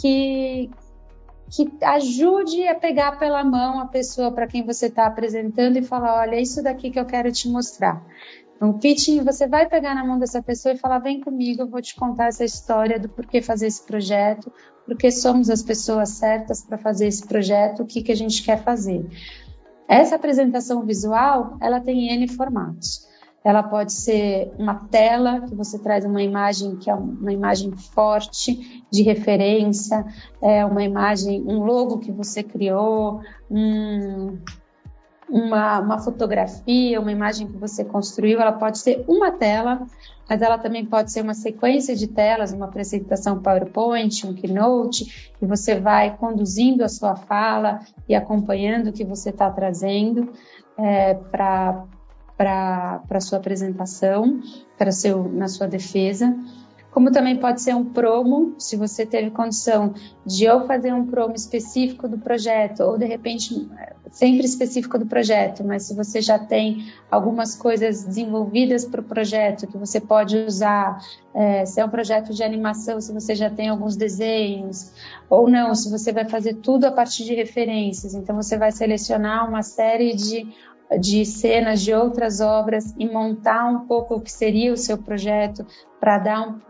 que, 0.00 0.70
que 1.50 1.70
ajude 1.82 2.66
a 2.68 2.74
pegar 2.74 3.18
pela 3.18 3.42
mão 3.42 3.80
a 3.80 3.86
pessoa 3.86 4.30
para 4.30 4.46
quem 4.46 4.64
você 4.64 4.86
está 4.86 5.06
apresentando 5.06 5.78
e 5.78 5.82
falar: 5.82 6.20
olha, 6.20 6.36
é 6.36 6.42
isso 6.42 6.62
daqui 6.62 6.90
que 6.90 6.98
eu 6.98 7.06
quero 7.06 7.30
te 7.32 7.48
mostrar. 7.48 8.04
No 8.60 8.78
pitching, 8.78 9.22
você 9.22 9.46
vai 9.46 9.68
pegar 9.68 9.94
na 9.94 10.04
mão 10.04 10.18
dessa 10.18 10.42
pessoa 10.42 10.74
e 10.74 10.78
falar: 10.78 10.98
vem 10.98 11.20
comigo, 11.20 11.62
eu 11.62 11.68
vou 11.68 11.80
te 11.80 11.94
contar 11.94 12.26
essa 12.26 12.44
história 12.44 12.98
do 12.98 13.08
porquê 13.08 13.40
fazer 13.40 13.66
esse 13.66 13.84
projeto, 13.84 14.52
porque 14.84 15.10
somos 15.10 15.48
as 15.48 15.62
pessoas 15.62 16.10
certas 16.10 16.64
para 16.64 16.76
fazer 16.76 17.06
esse 17.06 17.26
projeto, 17.26 17.82
o 17.82 17.86
que, 17.86 18.02
que 18.02 18.12
a 18.12 18.16
gente 18.16 18.42
quer 18.42 18.62
fazer. 18.62 19.06
Essa 19.88 20.16
apresentação 20.16 20.84
visual, 20.84 21.56
ela 21.60 21.80
tem 21.80 22.12
N 22.12 22.28
formatos. 22.28 23.08
Ela 23.44 23.62
pode 23.62 23.92
ser 23.92 24.52
uma 24.58 24.74
tela 24.74 25.42
que 25.42 25.54
você 25.54 25.78
traz 25.78 26.04
uma 26.04 26.22
imagem 26.22 26.76
que 26.76 26.90
é 26.90 26.94
uma 26.94 27.32
imagem 27.32 27.70
forte 27.76 28.84
de 28.90 29.02
referência, 29.02 30.04
é 30.42 30.64
uma 30.64 30.82
imagem, 30.82 31.42
um 31.46 31.64
logo 31.64 31.98
que 31.98 32.10
você 32.10 32.42
criou, 32.42 33.20
um, 33.50 34.38
uma, 35.30 35.78
uma 35.80 35.98
fotografia, 35.98 37.00
uma 37.00 37.12
imagem 37.12 37.46
que 37.46 37.56
você 37.56 37.84
construiu. 37.84 38.40
Ela 38.40 38.52
pode 38.52 38.78
ser 38.78 39.04
uma 39.06 39.30
tela, 39.30 39.86
mas 40.28 40.42
ela 40.42 40.58
também 40.58 40.84
pode 40.84 41.12
ser 41.12 41.22
uma 41.22 41.34
sequência 41.34 41.94
de 41.94 42.08
telas, 42.08 42.52
uma 42.52 42.66
apresentação 42.66 43.40
PowerPoint, 43.40 44.26
um 44.26 44.34
Keynote, 44.34 45.32
e 45.40 45.46
você 45.46 45.78
vai 45.78 46.16
conduzindo 46.16 46.82
a 46.82 46.88
sua 46.88 47.14
fala 47.14 47.80
e 48.08 48.14
acompanhando 48.14 48.88
o 48.88 48.92
que 48.92 49.04
você 49.04 49.30
está 49.30 49.50
trazendo 49.50 50.32
é, 50.76 51.14
para 51.14 51.84
para 52.38 53.20
sua 53.20 53.38
apresentação, 53.38 54.40
para 54.78 54.92
seu, 54.92 55.24
na 55.24 55.48
sua 55.48 55.66
defesa. 55.66 56.34
Como 56.90 57.12
também 57.12 57.36
pode 57.36 57.60
ser 57.60 57.74
um 57.74 57.84
promo, 57.84 58.54
se 58.58 58.74
você 58.74 59.04
teve 59.04 59.30
condição 59.30 59.92
de 60.24 60.48
ou 60.48 60.66
fazer 60.66 60.92
um 60.92 61.06
promo 61.06 61.34
específico 61.34 62.08
do 62.08 62.18
projeto, 62.18 62.80
ou 62.80 62.96
de 62.96 63.04
repente 63.04 63.68
sempre 64.10 64.46
específico 64.46 64.98
do 64.98 65.06
projeto, 65.06 65.62
mas 65.62 65.82
se 65.82 65.94
você 65.94 66.20
já 66.20 66.38
tem 66.38 66.90
algumas 67.10 67.54
coisas 67.54 68.04
desenvolvidas 68.04 68.86
para 68.86 69.02
o 69.02 69.04
projeto 69.04 69.66
que 69.66 69.76
você 69.76 70.00
pode 70.00 70.38
usar, 70.38 70.98
é, 71.34 71.66
se 71.66 71.78
é 71.78 71.84
um 71.84 71.90
projeto 71.90 72.32
de 72.32 72.42
animação, 72.42 73.00
se 73.00 73.12
você 73.12 73.34
já 73.34 73.50
tem 73.50 73.68
alguns 73.68 73.94
desenhos, 73.94 74.92
ou 75.28 75.48
não, 75.48 75.74
se 75.74 75.90
você 75.90 76.10
vai 76.10 76.26
fazer 76.26 76.54
tudo 76.54 76.86
a 76.86 76.90
partir 76.90 77.24
de 77.24 77.34
referências, 77.34 78.14
então 78.14 78.34
você 78.34 78.56
vai 78.56 78.72
selecionar 78.72 79.46
uma 79.46 79.62
série 79.62 80.14
de 80.16 80.48
de 80.96 81.24
cenas 81.24 81.82
de 81.82 81.92
outras 81.92 82.40
obras 82.40 82.94
e 82.96 83.06
montar 83.06 83.66
um 83.66 83.86
pouco 83.86 84.14
o 84.14 84.20
que 84.20 84.32
seria 84.32 84.72
o 84.72 84.76
seu 84.76 84.96
projeto 84.96 85.66
para 86.00 86.18
dar, 86.18 86.48
um, 86.48 86.60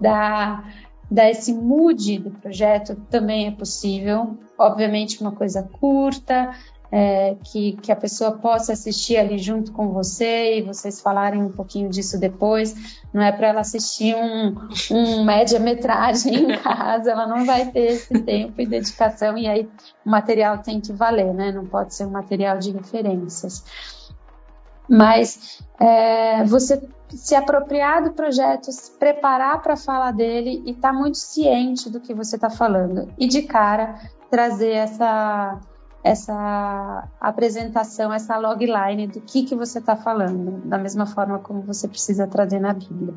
dar, 0.00 0.74
dar 1.10 1.30
esse 1.30 1.52
mood 1.52 2.18
do 2.18 2.30
projeto 2.30 2.96
também 3.10 3.48
é 3.48 3.50
possível. 3.50 4.38
Obviamente, 4.58 5.20
uma 5.20 5.32
coisa 5.32 5.62
curta, 5.62 6.54
é, 6.96 7.36
que, 7.42 7.72
que 7.82 7.90
a 7.90 7.96
pessoa 7.96 8.38
possa 8.38 8.72
assistir 8.72 9.16
ali 9.16 9.36
junto 9.36 9.72
com 9.72 9.88
você 9.88 10.58
e 10.58 10.62
vocês 10.62 11.00
falarem 11.00 11.42
um 11.42 11.50
pouquinho 11.50 11.88
disso 11.90 12.20
depois. 12.20 13.02
Não 13.12 13.20
é 13.20 13.32
para 13.32 13.48
ela 13.48 13.62
assistir 13.62 14.14
um, 14.14 14.54
um 14.92 15.24
média-metragem 15.24 16.52
em 16.52 16.56
casa, 16.62 17.10
ela 17.10 17.26
não 17.26 17.44
vai 17.44 17.66
ter 17.72 17.94
esse 17.94 18.16
tempo 18.22 18.60
e 18.60 18.66
dedicação, 18.66 19.36
e 19.36 19.48
aí 19.48 19.68
o 20.06 20.10
material 20.10 20.58
tem 20.58 20.80
que 20.80 20.92
valer, 20.92 21.34
né? 21.34 21.50
Não 21.50 21.66
pode 21.66 21.96
ser 21.96 22.06
um 22.06 22.10
material 22.10 22.58
de 22.58 22.70
referências. 22.70 23.64
Mas 24.88 25.64
é, 25.80 26.44
você 26.44 26.80
se 27.08 27.34
apropriar 27.34 28.04
do 28.04 28.12
projeto, 28.12 28.70
se 28.70 28.92
preparar 28.92 29.60
para 29.62 29.76
falar 29.76 30.12
dele 30.12 30.62
e 30.64 30.70
estar 30.70 30.92
tá 30.92 30.94
muito 30.94 31.18
ciente 31.18 31.90
do 31.90 31.98
que 31.98 32.14
você 32.14 32.36
está 32.36 32.50
falando. 32.50 33.12
E 33.18 33.26
de 33.26 33.42
cara 33.42 33.98
trazer 34.30 34.74
essa 34.74 35.58
essa 36.04 37.08
apresentação, 37.18 38.12
essa 38.12 38.36
logline 38.36 39.06
do 39.06 39.22
que, 39.22 39.44
que 39.44 39.54
você 39.54 39.78
está 39.78 39.96
falando, 39.96 40.60
da 40.68 40.76
mesma 40.76 41.06
forma 41.06 41.38
como 41.38 41.62
você 41.62 41.88
precisa 41.88 42.26
trazer 42.26 42.60
na 42.60 42.74
Bíblia. 42.74 43.14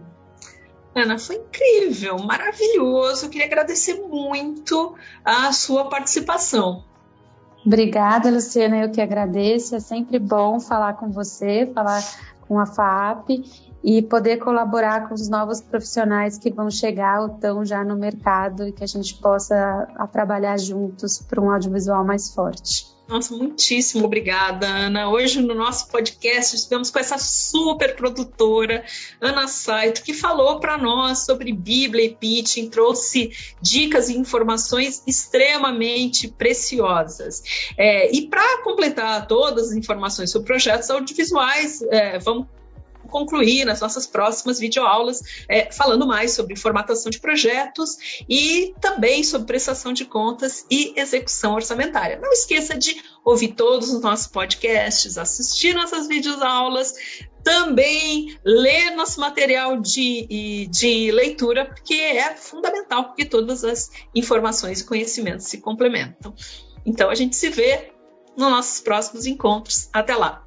Ana, 0.96 1.20
foi 1.20 1.36
incrível, 1.36 2.18
maravilhoso. 2.20 3.26
Eu 3.26 3.30
queria 3.30 3.46
agradecer 3.46 3.96
muito 4.08 4.96
a 5.24 5.52
sua 5.52 5.90
participação. 5.90 6.86
Obrigada, 7.66 8.32
Luciana. 8.32 8.78
Eu 8.78 8.90
que 8.90 9.02
agradeço. 9.02 9.76
É 9.76 9.80
sempre 9.82 10.18
bom 10.18 10.60
falar 10.60 10.94
com 10.94 11.12
você, 11.12 11.70
falar 11.76 12.02
com 12.48 12.58
a 12.58 12.66
FAP 12.66 13.44
e 13.84 14.02
poder 14.02 14.38
colaborar 14.38 15.08
com 15.08 15.14
os 15.14 15.30
novos 15.30 15.62
profissionais 15.62 16.38
que 16.38 16.52
vão 16.52 16.70
chegar 16.70 17.22
ou 17.22 17.28
estão 17.36 17.64
já 17.64 17.84
no 17.84 17.96
mercado 17.96 18.68
e 18.68 18.72
que 18.72 18.84
a 18.84 18.88
gente 18.88 19.16
possa 19.16 19.88
a 19.96 20.08
trabalhar 20.08 20.58
juntos 20.58 21.20
para 21.20 21.42
um 21.42 21.52
audiovisual 21.52 22.04
mais 22.04 22.34
forte. 22.34 22.98
Nossa, 23.08 23.34
muitíssimo 23.34 24.04
obrigada, 24.04 24.68
Ana. 24.68 25.10
Hoje 25.10 25.42
no 25.42 25.56
nosso 25.56 25.88
podcast 25.88 26.54
estivemos 26.58 26.90
com 26.92 27.00
essa 27.00 27.18
super 27.18 27.96
produtora, 27.96 28.84
Ana 29.22 29.48
Saito, 29.48 30.04
que 30.04 30.14
falou 30.14 30.60
para 30.60 30.78
nós 30.78 31.20
sobre 31.20 31.54
Bíblia 31.54 32.04
e 32.04 32.14
pitching, 32.14 32.70
trouxe 32.70 33.32
dicas 33.62 34.10
e 34.10 34.18
informações 34.18 35.02
extremamente 35.08 36.28
preciosas. 36.28 37.42
É, 37.78 38.14
e 38.14 38.28
para 38.28 38.62
completar 38.64 39.26
todas 39.26 39.70
as 39.70 39.78
informações 39.78 40.30
sobre 40.30 40.48
projetos 40.48 40.90
audiovisuais, 40.90 41.82
é, 41.84 42.20
vamos 42.20 42.46
concluir 43.08 43.66
nas 43.66 43.82
nossas 43.82 44.06
próximas 44.06 44.60
videoaulas, 44.60 45.22
é, 45.50 45.72
falando 45.72 46.06
mais 46.06 46.34
sobre 46.34 46.56
formatação 46.56 47.10
de 47.10 47.20
projetos 47.20 47.98
e 48.30 48.74
também 48.82 49.24
sobre 49.24 49.48
prestação 49.48 49.94
de 49.94 50.06
contas 50.06 50.66
e 50.70 50.94
execução 50.96 51.56
orçamentária. 51.56 52.20
Não 52.20 52.32
esqueça 52.32 52.78
de 52.78 52.96
ouvir 53.24 53.50
todos 53.50 53.90
os 53.92 54.02
nossos 54.02 54.28
podcasts, 54.28 55.18
assistir 55.18 55.74
nossas 55.74 56.08
videoaulas, 56.08 56.94
também 57.44 58.38
ler 58.44 58.92
nosso 58.92 59.20
material 59.20 59.80
de, 59.80 60.68
de 60.70 61.12
leitura, 61.12 61.66
porque 61.66 61.94
é 61.94 62.36
fundamental 62.36 63.14
que 63.14 63.26
todas 63.26 63.64
as 63.64 63.90
informações 64.14 64.82
e 64.82 64.86
conhecimentos 64.86 65.46
se 65.48 65.60
complementam. 65.60 66.34
Então 66.86 67.10
a 67.10 67.16
gente 67.16 67.36
se 67.36 67.50
vê 67.50 67.92
nos 68.38 68.50
nossos 68.50 68.82
próximos 68.82 69.26
encontros. 69.26 69.90
Até 69.92 70.16
lá! 70.16 70.47